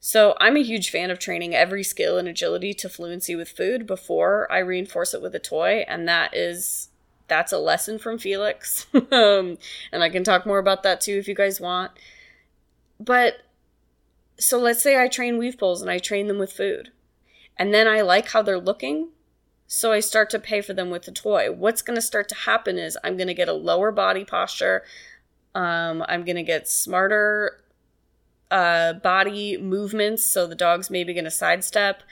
So 0.00 0.36
I'm 0.40 0.56
a 0.56 0.62
huge 0.62 0.90
fan 0.90 1.10
of 1.10 1.18
training 1.18 1.54
every 1.54 1.82
skill 1.82 2.18
and 2.18 2.28
agility 2.28 2.74
to 2.74 2.88
fluency 2.88 3.34
with 3.34 3.48
food 3.48 3.86
before 3.86 4.50
I 4.52 4.58
reinforce 4.58 5.14
it 5.14 5.22
with 5.22 5.34
a 5.34 5.40
toy, 5.40 5.84
and 5.88 6.06
that 6.08 6.34
is 6.34 6.90
that's 7.28 7.52
a 7.52 7.58
lesson 7.58 7.98
from 7.98 8.18
Felix. 8.18 8.86
um, 8.94 9.58
and 9.90 10.02
I 10.02 10.08
can 10.08 10.22
talk 10.22 10.46
more 10.46 10.58
about 10.58 10.82
that 10.84 11.00
too 11.00 11.16
if 11.16 11.26
you 11.26 11.34
guys 11.34 11.60
want. 11.60 11.92
But 13.00 13.38
so 14.38 14.58
let's 14.58 14.82
say 14.82 15.00
I 15.00 15.08
train 15.08 15.38
weave 15.38 15.58
poles 15.58 15.82
and 15.82 15.90
I 15.90 15.98
train 15.98 16.28
them 16.28 16.38
with 16.38 16.52
food. 16.52 16.92
And 17.56 17.72
then 17.72 17.88
I 17.88 18.02
like 18.02 18.28
how 18.28 18.42
they're 18.42 18.60
looking. 18.60 19.08
So 19.66 19.92
I 19.92 20.00
start 20.00 20.30
to 20.30 20.38
pay 20.38 20.60
for 20.60 20.74
them 20.74 20.90
with 20.90 21.02
the 21.02 21.12
toy. 21.12 21.50
What's 21.50 21.82
going 21.82 21.96
to 21.96 22.02
start 22.02 22.28
to 22.28 22.34
happen 22.34 22.78
is 22.78 22.96
I'm 23.02 23.16
going 23.16 23.28
to 23.28 23.34
get 23.34 23.48
a 23.48 23.52
lower 23.52 23.90
body 23.90 24.24
posture. 24.24 24.84
Um, 25.54 26.04
I'm 26.08 26.24
going 26.24 26.36
to 26.36 26.42
get 26.42 26.68
smarter 26.68 27.62
uh, 28.50 28.94
body 28.94 29.56
movements. 29.56 30.24
So 30.24 30.46
the 30.46 30.54
dog's 30.54 30.90
maybe 30.90 31.14
going 31.14 31.24
to 31.24 31.30
sidestep 31.30 32.02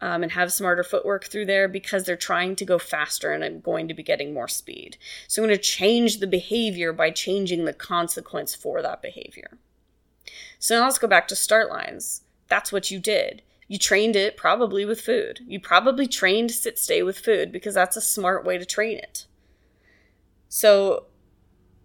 um, 0.00 0.22
and 0.22 0.32
have 0.32 0.52
smarter 0.52 0.82
footwork 0.82 1.24
through 1.24 1.46
there 1.46 1.68
because 1.68 2.04
they're 2.04 2.16
trying 2.16 2.56
to 2.56 2.64
go 2.64 2.78
faster 2.78 3.32
and 3.32 3.44
I'm 3.44 3.60
going 3.60 3.88
to 3.88 3.94
be 3.94 4.02
getting 4.02 4.34
more 4.34 4.48
speed. 4.48 4.96
So 5.28 5.42
I'm 5.42 5.48
going 5.48 5.56
to 5.56 5.62
change 5.62 6.18
the 6.18 6.26
behavior 6.26 6.92
by 6.92 7.10
changing 7.10 7.64
the 7.64 7.72
consequence 7.72 8.54
for 8.54 8.82
that 8.82 9.00
behavior. 9.00 9.58
So 10.58 10.78
now 10.78 10.84
let's 10.84 10.98
go 10.98 11.06
back 11.06 11.28
to 11.28 11.36
start 11.36 11.70
lines. 11.70 12.22
That's 12.48 12.72
what 12.72 12.90
you 12.90 12.98
did. 12.98 13.42
You 13.66 13.78
trained 13.78 14.16
it 14.16 14.36
probably 14.36 14.84
with 14.84 15.00
food. 15.00 15.40
You 15.46 15.58
probably 15.58 16.06
trained 16.06 16.50
sit 16.50 16.78
stay 16.78 17.02
with 17.02 17.18
food 17.18 17.50
because 17.50 17.74
that's 17.74 17.96
a 17.96 18.02
smart 18.02 18.44
way 18.44 18.58
to 18.58 18.66
train 18.66 18.98
it. 18.98 19.26
So 20.48 21.06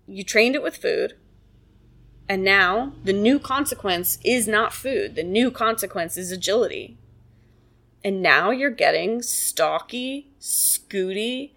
you 0.05 0.23
trained 0.23 0.55
it 0.55 0.63
with 0.63 0.77
food. 0.77 1.13
And 2.27 2.43
now 2.43 2.93
the 3.03 3.13
new 3.13 3.39
consequence 3.39 4.19
is 4.23 4.47
not 4.47 4.73
food. 4.73 5.15
The 5.15 5.23
new 5.23 5.49
consequence 5.49 6.17
is 6.17 6.31
agility. 6.31 6.97
And 8.03 8.21
now 8.21 8.51
you're 8.51 8.69
getting 8.69 9.21
stocky, 9.21 10.31
scooty, 10.39 11.53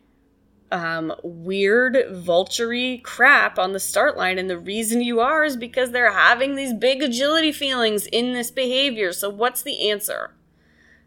um, 0.73 1.13
weird, 1.23 1.95
vulturey 2.11 3.03
crap 3.03 3.59
on 3.59 3.73
the 3.73 3.79
start 3.79 4.17
line. 4.17 4.39
And 4.39 4.49
the 4.49 4.59
reason 4.59 5.03
you 5.03 5.21
are 5.21 5.45
is 5.45 5.57
because 5.57 5.91
they're 5.91 6.13
having 6.13 6.57
these 6.57 6.73
big 6.73 7.03
agility 7.03 7.53
feelings 7.53 8.07
in 8.07 8.33
this 8.33 8.51
behavior. 8.51 9.13
So, 9.13 9.29
what's 9.31 9.63
the 9.63 9.91
answer? 9.91 10.35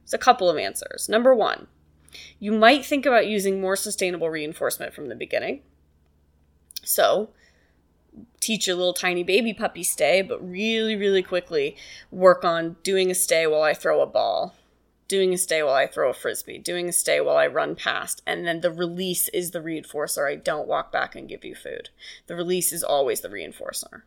There's 0.04 0.14
a 0.14 0.20
couple 0.20 0.50
of 0.50 0.58
answers. 0.58 1.10
Number 1.10 1.34
one, 1.34 1.68
you 2.40 2.52
might 2.52 2.86
think 2.86 3.06
about 3.06 3.28
using 3.28 3.60
more 3.60 3.76
sustainable 3.76 4.30
reinforcement 4.30 4.94
from 4.94 5.10
the 5.10 5.16
beginning. 5.16 5.62
So, 6.84 7.30
teach 8.40 8.68
your 8.68 8.76
little 8.76 8.94
tiny 8.94 9.24
baby 9.24 9.54
puppy 9.54 9.82
stay, 9.82 10.22
but 10.22 10.48
really, 10.48 10.96
really 10.96 11.24
quickly 11.24 11.76
work 12.12 12.46
on 12.46 12.76
doing 12.84 13.10
a 13.10 13.16
stay 13.16 13.48
while 13.48 13.64
I 13.64 13.74
throw 13.74 14.02
a 14.02 14.06
ball 14.06 14.56
doing 15.08 15.34
a 15.34 15.38
stay 15.38 15.62
while 15.62 15.76
I 15.76 15.88
throw 15.88 16.10
a 16.10 16.14
frisbee, 16.14 16.58
doing 16.58 16.90
a 16.90 16.94
stay 16.94 17.22
while 17.22 17.38
I 17.38 17.48
run 17.48 17.76
past, 17.76 18.22
and 18.26 18.46
then 18.46 18.62
the 18.62 18.72
release 18.72 19.30
is 19.30 19.52
the 19.52 19.60
reinforcer. 19.60 20.30
I 20.30 20.36
don't 20.36 20.68
walk 20.68 20.92
back 20.92 21.16
and 21.16 21.30
give 21.30 21.46
you 21.46 21.56
food. 21.56 21.90
The 22.28 22.36
release 22.36 22.74
is 22.74 22.84
always 22.84 23.22
the 23.22 23.30
reinforcer. 23.30 24.02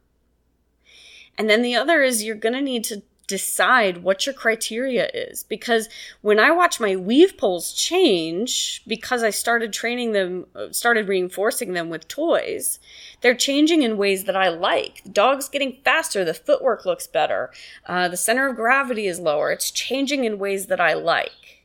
And 1.37 1.49
then 1.49 1.63
the 1.63 1.77
other 1.77 2.03
is 2.03 2.25
you're 2.25 2.35
going 2.35 2.55
to 2.55 2.61
need 2.61 2.85
to 2.85 3.03
decide 3.29 3.99
what 3.99 4.27
your 4.27 4.35
criteria 4.35 5.09
is. 5.15 5.45
Because 5.45 5.89
when 6.23 6.41
i 6.41 6.51
watch 6.51 6.81
my 6.81 6.97
weave 6.97 7.37
poles 7.37 7.73
change 7.73 8.83
because 8.87 9.23
i 9.23 9.31
started 9.31 9.73
training 9.73 10.13
them 10.13 10.47
uh, 10.57 10.73
started 10.73 11.07
reinforcing 11.07 11.75
them 11.75 11.91
with 11.91 12.09
toys 12.09 12.81
they're 13.21 13.35
changing 13.35 13.83
in 13.83 13.97
ways 13.97 14.25
that 14.25 14.37
i 14.37 14.49
like. 14.49 15.05
The 15.05 15.11
dog's 15.11 15.49
getting 15.49 15.79
faster 15.85 16.25
the 16.25 16.35
footwork 16.35 16.85
looks 16.85 17.07
better 17.07 17.53
uh, 17.87 18.09
the 18.09 18.17
center 18.17 18.49
of 18.49 18.57
gravity 18.57 19.07
is 19.07 19.21
lower. 19.21 19.53
It's 19.53 19.71
changing 19.71 20.25
in 20.25 20.39
ways 20.39 20.67
that 20.67 20.81
i 20.81 20.95
like. 20.95 21.65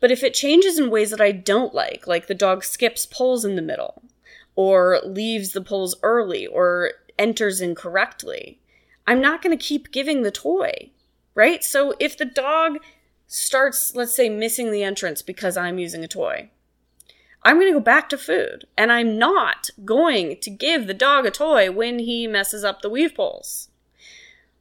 But 0.00 0.10
if 0.10 0.24
it 0.24 0.34
changes 0.34 0.78
in 0.78 0.90
ways 0.90 1.10
that 1.10 1.20
i 1.20 1.30
don't 1.30 1.72
like 1.72 2.06
like 2.06 2.26
the 2.26 2.34
dog 2.34 2.64
skips 2.64 3.06
poles 3.06 3.44
in 3.44 3.54
the 3.54 3.62
middle 3.62 4.02
or 4.56 5.00
leaves 5.04 5.52
the 5.52 5.62
poles 5.62 5.94
early 6.02 6.46
or 6.46 6.92
enters 7.18 7.60
incorrectly 7.60 8.58
I'm 9.06 9.20
not 9.20 9.42
going 9.42 9.56
to 9.56 9.64
keep 9.64 9.90
giving 9.90 10.22
the 10.22 10.30
toy, 10.30 10.90
right? 11.34 11.62
So 11.64 11.94
if 11.98 12.16
the 12.16 12.24
dog 12.24 12.78
starts, 13.26 13.94
let's 13.94 14.14
say, 14.14 14.28
missing 14.28 14.70
the 14.70 14.82
entrance 14.82 15.22
because 15.22 15.56
I'm 15.56 15.78
using 15.78 16.04
a 16.04 16.08
toy, 16.08 16.50
I'm 17.42 17.56
going 17.56 17.68
to 17.68 17.78
go 17.78 17.80
back 17.80 18.08
to 18.10 18.18
food. 18.18 18.66
And 18.76 18.92
I'm 18.92 19.18
not 19.18 19.70
going 19.84 20.36
to 20.40 20.50
give 20.50 20.86
the 20.86 20.94
dog 20.94 21.26
a 21.26 21.30
toy 21.30 21.70
when 21.70 21.98
he 21.98 22.26
messes 22.26 22.64
up 22.64 22.82
the 22.82 22.90
weave 22.90 23.14
poles. 23.14 23.68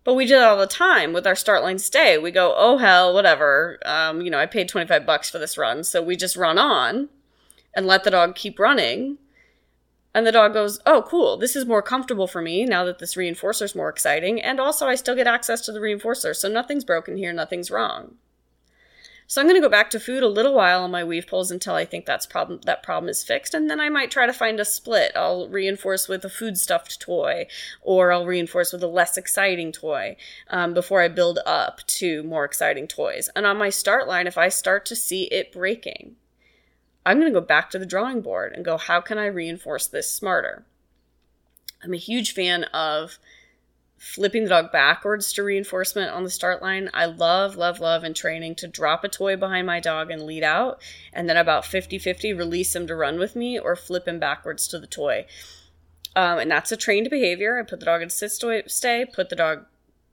But 0.03 0.15
we 0.15 0.25
do 0.25 0.33
that 0.33 0.49
all 0.49 0.57
the 0.57 0.65
time 0.65 1.13
with 1.13 1.27
our 1.27 1.35
start 1.35 1.61
line 1.61 1.77
stay. 1.77 2.17
We 2.17 2.31
go, 2.31 2.55
oh 2.57 2.77
hell, 2.77 3.13
whatever. 3.13 3.79
Um, 3.85 4.21
you 4.21 4.31
know, 4.31 4.39
I 4.39 4.47
paid 4.47 4.67
25 4.67 5.05
bucks 5.05 5.29
for 5.29 5.37
this 5.37 5.57
run. 5.57 5.83
So 5.83 6.01
we 6.01 6.15
just 6.15 6.35
run 6.35 6.57
on 6.57 7.09
and 7.75 7.85
let 7.85 8.03
the 8.03 8.11
dog 8.11 8.35
keep 8.35 8.57
running 8.57 9.19
and 10.13 10.27
the 10.27 10.31
dog 10.31 10.53
goes, 10.53 10.79
Oh, 10.85 11.03
cool. 11.07 11.37
This 11.37 11.55
is 11.55 11.65
more 11.65 11.81
comfortable 11.81 12.27
for 12.27 12.41
me 12.41 12.65
now 12.65 12.83
that 12.85 12.99
this 12.99 13.15
reinforcer 13.15 13.63
is 13.63 13.75
more 13.75 13.89
exciting. 13.89 14.41
And 14.41 14.59
also, 14.59 14.87
I 14.87 14.95
still 14.95 15.15
get 15.15 15.27
access 15.27 15.61
to 15.61 15.71
the 15.71 15.79
reinforcer. 15.79 16.35
So 16.35 16.49
nothing's 16.49 16.83
broken 16.83 17.17
here, 17.17 17.33
nothing's 17.33 17.71
wrong. 17.71 18.15
So 19.31 19.39
I'm 19.39 19.47
going 19.47 19.55
to 19.55 19.65
go 19.65 19.71
back 19.71 19.89
to 19.91 19.99
food 20.01 20.23
a 20.23 20.27
little 20.27 20.53
while 20.53 20.83
on 20.83 20.91
my 20.91 21.05
weave 21.05 21.25
poles 21.25 21.51
until 21.51 21.73
I 21.73 21.85
think 21.85 22.05
that's 22.05 22.25
problem 22.25 22.59
that 22.65 22.83
problem 22.83 23.09
is 23.09 23.23
fixed, 23.23 23.53
and 23.53 23.69
then 23.69 23.79
I 23.79 23.87
might 23.87 24.11
try 24.11 24.25
to 24.25 24.33
find 24.33 24.59
a 24.59 24.65
split. 24.65 25.13
I'll 25.15 25.47
reinforce 25.47 26.09
with 26.09 26.25
a 26.25 26.29
food 26.29 26.57
stuffed 26.57 26.99
toy, 26.99 27.47
or 27.81 28.11
I'll 28.11 28.25
reinforce 28.25 28.73
with 28.73 28.83
a 28.83 28.87
less 28.87 29.15
exciting 29.15 29.71
toy 29.71 30.17
um, 30.49 30.73
before 30.73 31.01
I 31.01 31.07
build 31.07 31.39
up 31.45 31.79
to 31.87 32.23
more 32.23 32.43
exciting 32.43 32.89
toys. 32.89 33.29
And 33.33 33.45
on 33.45 33.57
my 33.57 33.69
start 33.69 34.05
line, 34.05 34.27
if 34.27 34.37
I 34.37 34.49
start 34.49 34.85
to 34.87 34.97
see 34.97 35.29
it 35.31 35.53
breaking, 35.53 36.17
I'm 37.05 37.19
going 37.19 37.31
to 37.31 37.39
go 37.39 37.45
back 37.45 37.69
to 37.71 37.79
the 37.79 37.85
drawing 37.85 38.21
board 38.21 38.53
and 38.53 38.65
go, 38.65 38.77
how 38.77 39.01
can 39.01 39.17
I 39.17 39.25
reinforce 39.25 39.87
this 39.87 40.11
smarter? 40.11 40.65
I'm 41.83 41.93
a 41.93 41.97
huge 41.97 42.33
fan 42.33 42.65
of 42.65 43.17
flipping 43.97 44.43
the 44.43 44.49
dog 44.49 44.71
backwards 44.71 45.31
to 45.31 45.43
reinforcement 45.43 46.11
on 46.11 46.23
the 46.23 46.29
start 46.29 46.61
line. 46.61 46.89
I 46.93 47.05
love, 47.05 47.55
love, 47.55 47.79
love 47.79 48.03
in 48.03 48.13
training 48.13 48.55
to 48.55 48.67
drop 48.67 49.03
a 49.03 49.07
toy 49.07 49.35
behind 49.35 49.67
my 49.67 49.79
dog 49.79 50.09
and 50.09 50.23
lead 50.23 50.43
out, 50.43 50.81
and 51.13 51.29
then 51.29 51.37
about 51.37 51.65
50 51.65 51.99
50 51.99 52.33
release 52.33 52.75
him 52.75 52.87
to 52.87 52.95
run 52.95 53.19
with 53.19 53.35
me 53.35 53.59
or 53.59 53.75
flip 53.75 54.07
him 54.07 54.19
backwards 54.19 54.67
to 54.69 54.79
the 54.79 54.87
toy. 54.87 55.25
Um, 56.15 56.39
and 56.39 56.51
that's 56.51 56.71
a 56.71 56.77
trained 56.77 57.09
behavior. 57.09 57.59
I 57.59 57.63
put 57.63 57.79
the 57.79 57.85
dog 57.85 58.01
in 58.01 58.09
sit 58.09 58.33
toy, 58.39 58.63
stay, 58.67 59.05
put 59.05 59.29
the 59.29 59.35
dog 59.35 59.65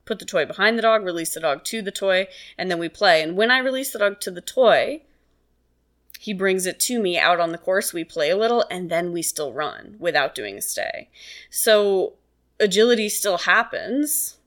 put 0.05 0.19
the 0.19 0.25
toy 0.25 0.47
behind 0.47 0.79
the 0.79 0.83
dog, 0.83 1.05
release 1.05 1.35
the 1.35 1.41
dog 1.41 1.65
to 1.65 1.83
the 1.83 1.91
toy, 1.91 2.27
and 2.57 2.71
then 2.71 2.79
we 2.79 2.89
play. 2.89 3.23
And 3.23 3.37
when 3.37 3.51
I 3.51 3.59
release 3.59 3.93
the 3.93 3.99
dog 3.99 4.21
to 4.21 4.31
the 4.31 4.41
toy, 4.41 5.03
he 6.19 6.35
brings 6.35 6.67
it 6.67 6.81
to 6.81 7.01
me 7.01 7.17
out 7.17 7.39
on 7.39 7.53
the 7.53 7.59
course. 7.59 7.93
We 7.93 8.03
play 8.03 8.31
a 8.31 8.37
little 8.37 8.65
and 8.71 8.91
then 8.91 9.13
we 9.13 9.23
still 9.23 9.53
run 9.53 9.95
without 10.01 10.35
doing 10.35 10.59
a 10.59 10.61
stay. 10.61 11.09
So 11.49 12.15
agility 12.59 13.09
still 13.09 13.39
happens. 13.39 14.39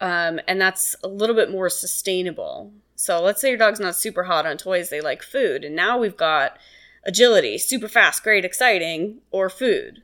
Um, 0.00 0.40
and 0.48 0.60
that's 0.60 0.96
a 1.04 1.08
little 1.08 1.36
bit 1.36 1.50
more 1.50 1.68
sustainable. 1.68 2.72
So 2.96 3.20
let's 3.20 3.42
say 3.42 3.50
your 3.50 3.58
dog's 3.58 3.78
not 3.78 3.94
super 3.94 4.24
hot 4.24 4.46
on 4.46 4.56
toys, 4.56 4.88
they 4.88 5.02
like 5.02 5.22
food. 5.22 5.64
And 5.64 5.76
now 5.76 5.98
we've 5.98 6.16
got 6.16 6.56
agility, 7.04 7.58
super 7.58 7.88
fast, 7.88 8.22
great, 8.22 8.44
exciting, 8.44 9.18
or 9.30 9.50
food. 9.50 10.02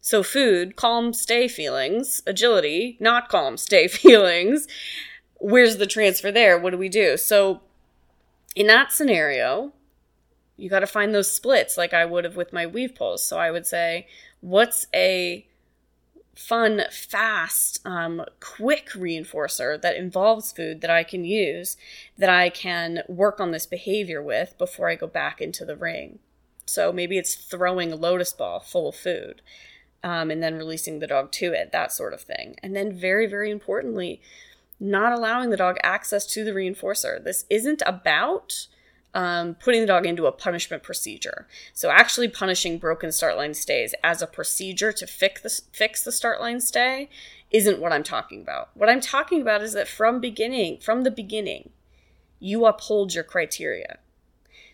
So 0.00 0.22
food, 0.22 0.76
calm, 0.76 1.12
stay 1.12 1.48
feelings, 1.48 2.22
agility, 2.26 2.96
not 3.00 3.28
calm, 3.28 3.56
stay 3.56 3.88
feelings. 3.88 4.68
Where's 5.40 5.78
the 5.78 5.86
transfer 5.86 6.30
there? 6.30 6.58
What 6.58 6.70
do 6.70 6.78
we 6.78 6.88
do? 6.88 7.16
So 7.16 7.62
in 8.54 8.68
that 8.68 8.92
scenario, 8.92 9.72
you 10.56 10.70
got 10.70 10.80
to 10.80 10.86
find 10.86 11.14
those 11.14 11.30
splits 11.30 11.76
like 11.76 11.92
I 11.92 12.04
would 12.04 12.24
have 12.24 12.36
with 12.36 12.52
my 12.52 12.66
weave 12.66 12.94
poles. 12.94 13.26
So 13.26 13.38
I 13.38 13.50
would 13.50 13.66
say, 13.66 14.06
what's 14.40 14.86
a 14.94 15.46
fun, 16.34 16.82
fast, 16.90 17.80
um, 17.84 18.24
quick 18.40 18.90
reinforcer 18.90 19.80
that 19.80 19.96
involves 19.96 20.52
food 20.52 20.80
that 20.80 20.90
I 20.90 21.04
can 21.04 21.24
use 21.24 21.76
that 22.18 22.30
I 22.30 22.50
can 22.50 23.02
work 23.08 23.40
on 23.40 23.52
this 23.52 23.66
behavior 23.66 24.22
with 24.22 24.56
before 24.58 24.88
I 24.88 24.96
go 24.96 25.06
back 25.06 25.40
into 25.40 25.64
the 25.64 25.76
ring? 25.76 26.18
So 26.66 26.92
maybe 26.92 27.18
it's 27.18 27.34
throwing 27.34 27.92
a 27.92 27.96
lotus 27.96 28.32
ball 28.32 28.60
full 28.60 28.88
of 28.88 28.96
food 28.96 29.42
um, 30.02 30.30
and 30.30 30.42
then 30.42 30.54
releasing 30.54 30.98
the 30.98 31.06
dog 31.06 31.30
to 31.32 31.52
it, 31.52 31.72
that 31.72 31.92
sort 31.92 32.12
of 32.12 32.20
thing. 32.20 32.56
And 32.62 32.74
then, 32.74 32.92
very, 32.92 33.26
very 33.26 33.50
importantly, 33.50 34.20
not 34.80 35.12
allowing 35.12 35.50
the 35.50 35.56
dog 35.56 35.76
access 35.82 36.26
to 36.26 36.44
the 36.44 36.52
reinforcer. 36.52 37.22
This 37.22 37.44
isn't 37.48 37.82
about 37.86 38.66
um, 39.14 39.54
putting 39.54 39.80
the 39.80 39.86
dog 39.86 40.06
into 40.06 40.26
a 40.26 40.32
punishment 40.32 40.82
procedure. 40.82 41.46
So, 41.72 41.90
actually 41.90 42.28
punishing 42.28 42.78
broken 42.78 43.12
start 43.12 43.36
line 43.36 43.54
stays 43.54 43.94
as 44.02 44.20
a 44.20 44.26
procedure 44.26 44.92
to 44.92 45.06
fix 45.06 45.40
the, 45.40 45.62
fix 45.72 46.02
the 46.02 46.12
start 46.12 46.40
line 46.40 46.60
stay 46.60 47.08
isn't 47.50 47.80
what 47.80 47.92
I'm 47.92 48.02
talking 48.02 48.42
about. 48.42 48.70
What 48.74 48.88
I'm 48.88 49.00
talking 49.00 49.40
about 49.40 49.62
is 49.62 49.72
that 49.74 49.86
from 49.86 50.20
beginning, 50.20 50.78
from 50.78 51.04
the 51.04 51.10
beginning, 51.10 51.70
you 52.40 52.66
uphold 52.66 53.14
your 53.14 53.24
criteria. 53.24 53.98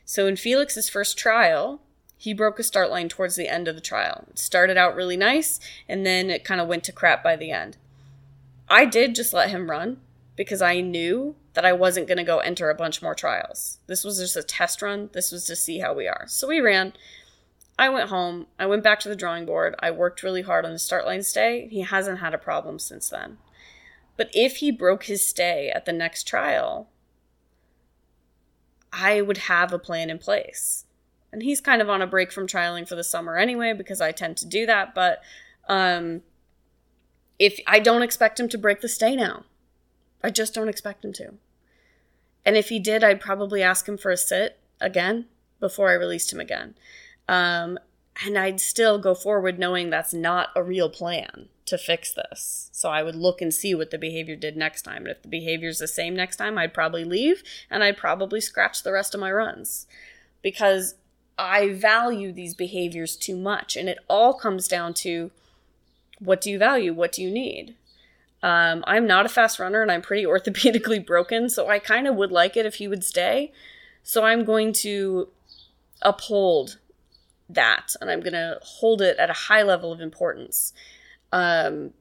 So 0.05 0.27
in 0.27 0.37
Felix's 0.37 0.89
first 0.89 1.19
trial, 1.19 1.83
he 2.17 2.35
broke 2.35 2.59
a 2.59 2.63
start 2.63 2.91
line 2.91 3.09
towards 3.09 3.37
the 3.37 3.49
end 3.49 3.69
of 3.69 3.75
the 3.75 3.81
trial. 3.81 4.25
It 4.31 4.39
started 4.39 4.77
out 4.77 4.97
really 4.97 5.17
nice, 5.17 5.61
and 5.89 6.05
then 6.05 6.31
it 6.31 6.45
kind 6.45 6.61
of 6.61 6.69
went 6.69 6.85
to 6.85 6.93
crap 6.93 7.23
by 7.23 7.37
the 7.37 7.51
end. 7.51 7.77
I 8.69 8.87
did 8.87 9.15
just 9.15 9.33
let 9.33 9.51
him 9.51 9.71
run 9.71 9.99
because 10.37 10.63
I 10.63 10.81
knew 10.81 11.35
that 11.55 11.65
I 11.65 11.73
wasn't 11.73 12.07
going 12.07 12.19
to 12.19 12.25
go 12.25 12.39
enter 12.39 12.71
a 12.71 12.75
bunch 12.75 13.03
more 13.03 13.15
trials. 13.15 13.79
This 13.87 14.05
was 14.05 14.19
just 14.19 14.37
a 14.37 14.43
test 14.43 14.83
run. 14.83 15.11
This 15.13 15.33
was 15.33 15.45
to 15.47 15.57
see 15.57 15.81
how 15.81 15.95
we 15.95 16.07
are. 16.07 16.25
So 16.29 16.47
we 16.49 16.61
ran. 16.61 16.93
I 17.79 17.89
went 17.89 18.11
home. 18.11 18.47
I 18.59 18.67
went 18.67 18.85
back 18.85 19.01
to 19.01 19.09
the 19.09 19.17
drawing 19.17 19.47
board. 19.47 19.75
I 19.81 19.91
worked 19.91 20.23
really 20.23 20.43
hard 20.43 20.65
on 20.65 20.73
the 20.73 20.79
start 20.79 21.07
line 21.07 21.23
stay. 21.23 21.67
He 21.71 21.81
hasn't 21.81 22.21
had 22.21 22.35
a 22.35 22.39
problem 22.39 22.79
since 22.79 23.09
then. 23.09 23.39
But 24.17 24.29
if 24.33 24.57
he 24.57 24.71
broke 24.71 25.05
his 25.05 25.27
stay 25.27 25.71
at 25.71 25.87
the 25.87 25.93
next 25.93 26.25
trial, 26.25 26.91
I 28.93 29.23
would 29.23 29.39
have 29.39 29.73
a 29.73 29.79
plan 29.79 30.11
in 30.11 30.19
place. 30.19 30.85
And 31.33 31.43
he's 31.43 31.61
kind 31.61 31.81
of 31.81 31.89
on 31.89 32.03
a 32.03 32.07
break 32.07 32.33
from 32.33 32.47
trialing 32.47 32.87
for 32.87 32.97
the 32.97 33.05
summer 33.05 33.37
anyway, 33.37 33.73
because 33.73 34.01
I 34.01 34.13
tend 34.13 34.37
to 34.39 34.47
do 34.47 34.67
that. 34.67 34.95
But 34.95 35.21
um, 35.69 36.23
if 37.39 37.61
I 37.67 37.79
don't 37.79 38.03
expect 38.03 38.39
him 38.39 38.49
to 38.51 38.59
break 38.59 38.83
the 38.83 38.89
stay 38.89 39.17
now, 39.17 39.45
I 40.23 40.31
just 40.31 40.55
don't 40.55 40.69
expect 40.69 41.05
him 41.05 41.13
to. 41.15 41.35
And 42.45 42.57
if 42.57 42.69
he 42.69 42.79
did, 42.79 43.05
I'd 43.05 43.21
probably 43.21 43.63
ask 43.63 43.89
him 43.89 43.99
for 43.99 44.11
a 44.11 44.17
sit 44.17 44.59
again 44.81 45.27
before 45.59 45.91
I 45.91 45.95
released 45.95 46.33
him 46.33 46.41
again. 46.41 46.75
Um, 47.29 47.79
and 48.25 48.37
I'd 48.37 48.61
still 48.61 48.99
go 48.99 49.15
forward 49.15 49.59
knowing 49.59 49.89
that's 49.89 50.13
not 50.13 50.49
a 50.57 50.63
real 50.63 50.91
plan 50.91 51.49
to 51.67 51.79
fix 51.79 52.13
this. 52.13 52.69
So 52.73 52.91
I 52.91 53.03
would 53.03 53.15
look 53.15 53.41
and 53.41 53.55
see 53.55 53.75
what 53.75 53.91
the 53.91 53.99
behavior 53.99 54.37
did 54.37 54.57
next 54.57 54.83
time. 54.83 55.03
And 55.03 55.09
if 55.09 55.23
the 55.23 55.29
behavior's 55.29 55.79
the 55.79 55.89
same 55.89 56.15
next 56.15 56.37
time, 56.37 56.59
I'd 56.59 56.75
probably 56.75 57.05
leave 57.05 57.43
and 57.71 57.83
I'd 57.83 57.97
probably 57.97 58.41
scratch 58.41 58.83
the 58.83 58.93
rest 58.93 59.15
of 59.15 59.21
my 59.21 59.31
runs 59.31 59.87
because 60.43 60.95
I 61.39 61.73
value 61.73 62.33
these 62.33 62.55
behaviors 62.55 63.17
too 63.17 63.37
much. 63.37 63.77
And 63.77 63.89
it 63.89 63.99
all 64.09 64.35
comes 64.35 64.69
down 64.69 64.95
to 64.95 65.31
what 66.19 66.41
do 66.41 66.51
you 66.51 66.59
value? 66.59 66.93
What 66.93 67.13
do 67.13 67.23
you 67.23 67.31
need? 67.31 67.77
Um, 68.43 68.83
I'm 68.87 69.07
not 69.07 69.27
a 69.27 69.29
fast 69.29 69.59
runner 69.59 69.83
and 69.83 69.93
I'm 69.93 70.03
pretty 70.03 70.25
orthopedically 70.27 71.05
broken, 71.05 71.49
so 71.49 71.69
I 71.69 71.79
kind 71.79 72.07
of 72.07 72.17
would 72.17 72.33
like 72.33 72.57
it 72.57 72.67
if 72.67 72.77
he 72.77 72.89
would 72.89 73.05
stay. 73.05 73.53
So 74.03 74.25
I'm 74.25 74.45
going 74.45 74.73
to 74.75 75.29
uphold 76.03 76.79
that 77.49 77.95
and 78.01 78.11
I'm 78.11 78.21
going 78.21 78.33
to 78.33 78.59
hold 78.63 79.03
it 79.03 79.19
at 79.19 79.31
a 79.31 79.35
high 79.35 79.63
level 79.63 79.93
of 79.93 80.01
importance. 80.01 80.73
Um, 81.33 81.93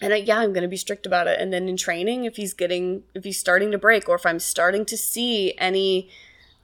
and 0.00 0.12
I, 0.12 0.16
yeah, 0.16 0.38
I'm 0.38 0.52
going 0.52 0.62
to 0.62 0.68
be 0.68 0.76
strict 0.76 1.06
about 1.06 1.28
it. 1.28 1.40
And 1.40 1.52
then 1.52 1.68
in 1.68 1.76
training, 1.76 2.24
if 2.24 2.36
he's 2.36 2.52
getting, 2.52 3.04
if 3.14 3.24
he's 3.24 3.38
starting 3.38 3.70
to 3.70 3.78
break, 3.78 4.08
or 4.08 4.16
if 4.16 4.26
I'm 4.26 4.40
starting 4.40 4.84
to 4.86 4.96
see 4.96 5.54
any 5.56 6.10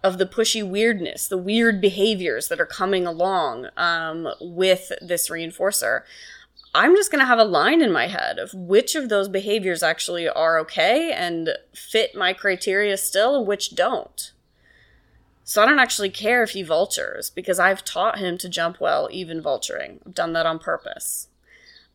of 0.03 0.18
the 0.18 0.26
pushy 0.26 0.66
weirdness, 0.68 1.29
the 1.29 1.38
weird 1.38 1.81
behaviors 1.81 2.48
that 2.48 2.61
are 2.61 2.66
coming 2.66 3.07
along 3.07 3.68
um, 3.76 4.29
with 4.40 4.92
this 5.00 5.29
reinforcer, 5.29 6.03
I'm 6.74 6.94
just 6.94 7.11
going 7.11 7.20
to 7.20 7.26
have 7.26 7.38
a 7.38 7.44
line 7.44 7.83
in 7.83 7.90
my 7.90 8.06
head 8.06 8.38
of 8.38 8.54
which 8.54 8.94
of 8.94 9.09
those 9.09 9.28
behaviors 9.28 9.83
actually 9.83 10.28
are 10.28 10.59
okay 10.61 11.12
and 11.12 11.50
fit 11.74 12.14
my 12.14 12.33
criteria 12.33 12.96
still 12.96 13.37
and 13.37 13.46
which 13.46 13.74
don't. 13.74 14.33
So 15.42 15.61
I 15.61 15.66
don't 15.66 15.80
actually 15.80 16.11
care 16.11 16.44
if 16.44 16.50
he 16.50 16.62
vultures 16.62 17.28
because 17.28 17.59
I've 17.59 17.85
taught 17.85 18.18
him 18.20 18.38
to 18.38 18.48
jump 18.48 18.80
well, 18.80 19.09
even 19.11 19.42
vulturing. 19.42 19.98
I've 20.06 20.14
done 20.14 20.33
that 20.35 20.46
on 20.46 20.61
purpose. 20.61 21.26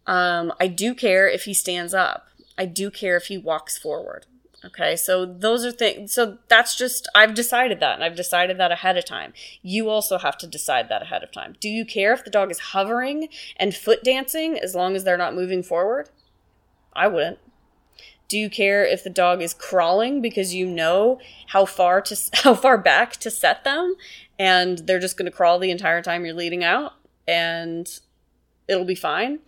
Um, 0.06 0.52
I 0.60 0.68
do 0.68 0.94
care 0.94 1.30
if 1.30 1.46
he 1.46 1.54
stands 1.54 1.94
up. 1.94 2.28
I 2.58 2.66
do 2.66 2.92
care 2.92 3.16
if 3.16 3.28
he 3.28 3.38
walks 3.38 3.78
forward. 3.78 4.26
Okay, 4.66 4.96
so 4.96 5.26
those 5.26 5.64
are 5.64 5.72
things. 5.72 6.14
So 6.14 6.40
that's 6.48 6.76
just, 6.76 7.08
I've 7.14 7.36
decided 7.36 7.80
that, 7.82 7.96
and 7.96 8.04
I've 8.04 8.16
decided 8.16 8.58
that 8.58 8.72
ahead 8.72 8.98
of 8.98 9.06
time. 9.06 9.34
You 9.62 9.90
also 9.90 10.18
have 10.18 10.38
to 10.40 10.48
decide 10.48 10.90
that 10.90 11.04
ahead 11.04 11.24
of 11.24 11.32
time. 11.32 11.56
Do 11.60 11.70
you 11.70 11.86
care 11.86 12.14
if 12.14 12.24
the 12.24 12.32
dog 12.32 12.50
is 12.50 12.60
hovering 12.60 13.28
and 13.58 13.76
foot 13.76 14.04
dancing 14.04 14.58
as 14.58 14.74
long 14.74 14.96
as 14.96 15.04
they're 15.04 15.18
not 15.18 15.36
moving 15.36 15.62
forward? 15.62 16.10
I 16.94 17.08
wouldn't. 17.08 17.40
Do 18.28 18.40
you 18.40 18.50
care 18.50 18.84
if 18.84 19.04
the 19.04 19.10
dog 19.12 19.42
is 19.44 19.54
crawling 19.54 20.20
because 20.20 20.56
you 20.56 20.66
know 20.66 21.20
how 21.48 21.66
far 21.66 22.02
to 22.02 22.18
how 22.34 22.56
far 22.56 22.78
back 22.78 23.18
to 23.18 23.30
set 23.30 23.64
them 23.64 23.96
and 24.40 24.80
they're 24.80 25.00
just 25.00 25.16
going 25.16 25.28
to 25.30 25.36
crawl 25.36 25.60
the 25.60 25.70
entire 25.70 26.02
time 26.02 26.26
you're 26.26 26.34
leading 26.34 26.64
out 26.64 26.94
and 27.28 28.00
it'll 28.68 28.86
be 28.86 28.96
fine? 28.96 29.40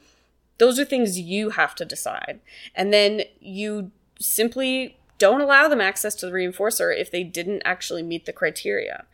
Those 0.59 0.77
are 0.77 0.85
things 0.85 1.19
you 1.19 1.51
have 1.51 1.73
to 1.75 1.85
decide. 1.85 2.39
And 2.75 2.93
then 2.93 3.23
you 3.39 3.91
simply 4.19 4.97
don't 5.17 5.41
allow 5.41 5.67
them 5.67 5.81
access 5.81 6.15
to 6.15 6.25
the 6.25 6.31
reinforcer 6.31 6.95
if 6.95 7.11
they 7.11 7.23
didn't 7.23 7.61
actually 7.65 8.03
meet 8.03 8.25
the 8.25 8.33
criteria. 8.33 9.05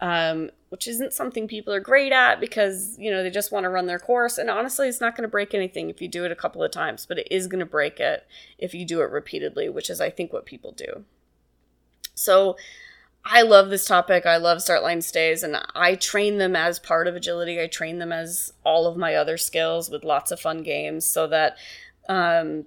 Um, 0.00 0.50
which 0.68 0.86
isn't 0.86 1.12
something 1.12 1.48
people 1.48 1.72
are 1.72 1.80
great 1.80 2.12
at 2.12 2.38
because, 2.38 2.96
you 2.98 3.10
know, 3.10 3.22
they 3.22 3.30
just 3.30 3.50
want 3.50 3.64
to 3.64 3.70
run 3.70 3.86
their 3.86 3.98
course. 3.98 4.38
And 4.38 4.50
honestly, 4.50 4.86
it's 4.86 5.00
not 5.00 5.16
going 5.16 5.22
to 5.22 5.30
break 5.30 5.54
anything 5.54 5.90
if 5.90 6.00
you 6.00 6.08
do 6.08 6.24
it 6.24 6.30
a 6.30 6.36
couple 6.36 6.62
of 6.62 6.70
times, 6.70 7.04
but 7.06 7.18
it 7.18 7.26
is 7.30 7.46
going 7.46 7.60
to 7.60 7.66
break 7.66 7.98
it 7.98 8.26
if 8.58 8.74
you 8.74 8.84
do 8.84 9.00
it 9.00 9.10
repeatedly, 9.10 9.68
which 9.68 9.90
is, 9.90 10.00
I 10.00 10.10
think, 10.10 10.32
what 10.32 10.46
people 10.46 10.72
do. 10.72 11.04
So, 12.14 12.56
I 13.24 13.42
love 13.42 13.68
this 13.68 13.84
topic. 13.84 14.24
I 14.24 14.36
love 14.36 14.62
start 14.62 14.82
line 14.82 15.02
stays, 15.02 15.42
and 15.42 15.58
I 15.74 15.96
train 15.96 16.38
them 16.38 16.56
as 16.56 16.78
part 16.78 17.06
of 17.06 17.14
agility. 17.14 17.60
I 17.60 17.66
train 17.66 17.98
them 17.98 18.12
as 18.12 18.52
all 18.64 18.86
of 18.86 18.96
my 18.96 19.14
other 19.14 19.36
skills 19.36 19.90
with 19.90 20.04
lots 20.04 20.30
of 20.30 20.40
fun 20.40 20.62
games, 20.62 21.04
so 21.04 21.26
that 21.26 21.56
um, 22.08 22.64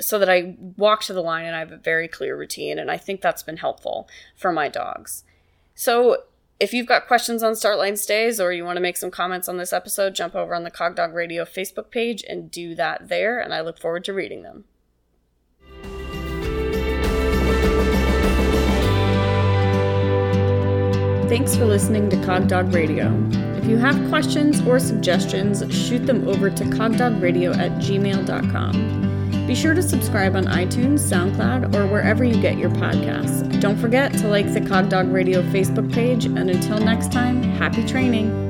so 0.00 0.18
that 0.18 0.28
I 0.28 0.56
walk 0.76 1.02
to 1.04 1.12
the 1.12 1.22
line 1.22 1.44
and 1.44 1.54
I 1.54 1.60
have 1.60 1.72
a 1.72 1.76
very 1.76 2.08
clear 2.08 2.36
routine. 2.36 2.78
And 2.78 2.90
I 2.90 2.96
think 2.96 3.20
that's 3.20 3.42
been 3.42 3.58
helpful 3.58 4.08
for 4.36 4.52
my 4.52 4.68
dogs. 4.68 5.24
So 5.74 6.24
if 6.58 6.74
you've 6.74 6.86
got 6.86 7.06
questions 7.06 7.42
on 7.42 7.56
start 7.56 7.78
line 7.78 7.96
stays 7.96 8.38
or 8.38 8.52
you 8.52 8.64
want 8.64 8.76
to 8.76 8.82
make 8.82 8.98
some 8.98 9.10
comments 9.10 9.48
on 9.48 9.56
this 9.56 9.72
episode, 9.72 10.14
jump 10.14 10.34
over 10.34 10.54
on 10.54 10.62
the 10.64 10.70
Cog 10.70 10.94
Dog 10.94 11.14
Radio 11.14 11.44
Facebook 11.44 11.90
page 11.90 12.22
and 12.28 12.50
do 12.50 12.74
that 12.74 13.08
there. 13.08 13.40
And 13.40 13.54
I 13.54 13.62
look 13.62 13.78
forward 13.78 14.04
to 14.04 14.12
reading 14.12 14.42
them. 14.42 14.64
Thanks 21.30 21.54
for 21.54 21.64
listening 21.64 22.10
to 22.10 22.16
Cogdog 22.16 22.74
Radio. 22.74 23.16
If 23.56 23.64
you 23.66 23.76
have 23.76 24.08
questions 24.08 24.60
or 24.62 24.80
suggestions, 24.80 25.62
shoot 25.72 26.04
them 26.04 26.26
over 26.26 26.50
to 26.50 26.64
cogdogradio 26.64 27.56
at 27.56 27.70
gmail.com. 27.72 29.09
Be 29.50 29.56
sure 29.56 29.74
to 29.74 29.82
subscribe 29.82 30.36
on 30.36 30.44
iTunes, 30.44 31.00
SoundCloud, 31.00 31.74
or 31.74 31.84
wherever 31.88 32.22
you 32.22 32.40
get 32.40 32.56
your 32.56 32.70
podcasts. 32.70 33.60
Don't 33.60 33.76
forget 33.76 34.12
to 34.18 34.28
like 34.28 34.54
the 34.54 34.60
Cogdog 34.60 35.12
Radio 35.12 35.42
Facebook 35.42 35.92
page, 35.92 36.24
and 36.24 36.48
until 36.48 36.78
next 36.78 37.10
time, 37.10 37.42
happy 37.42 37.84
training! 37.84 38.49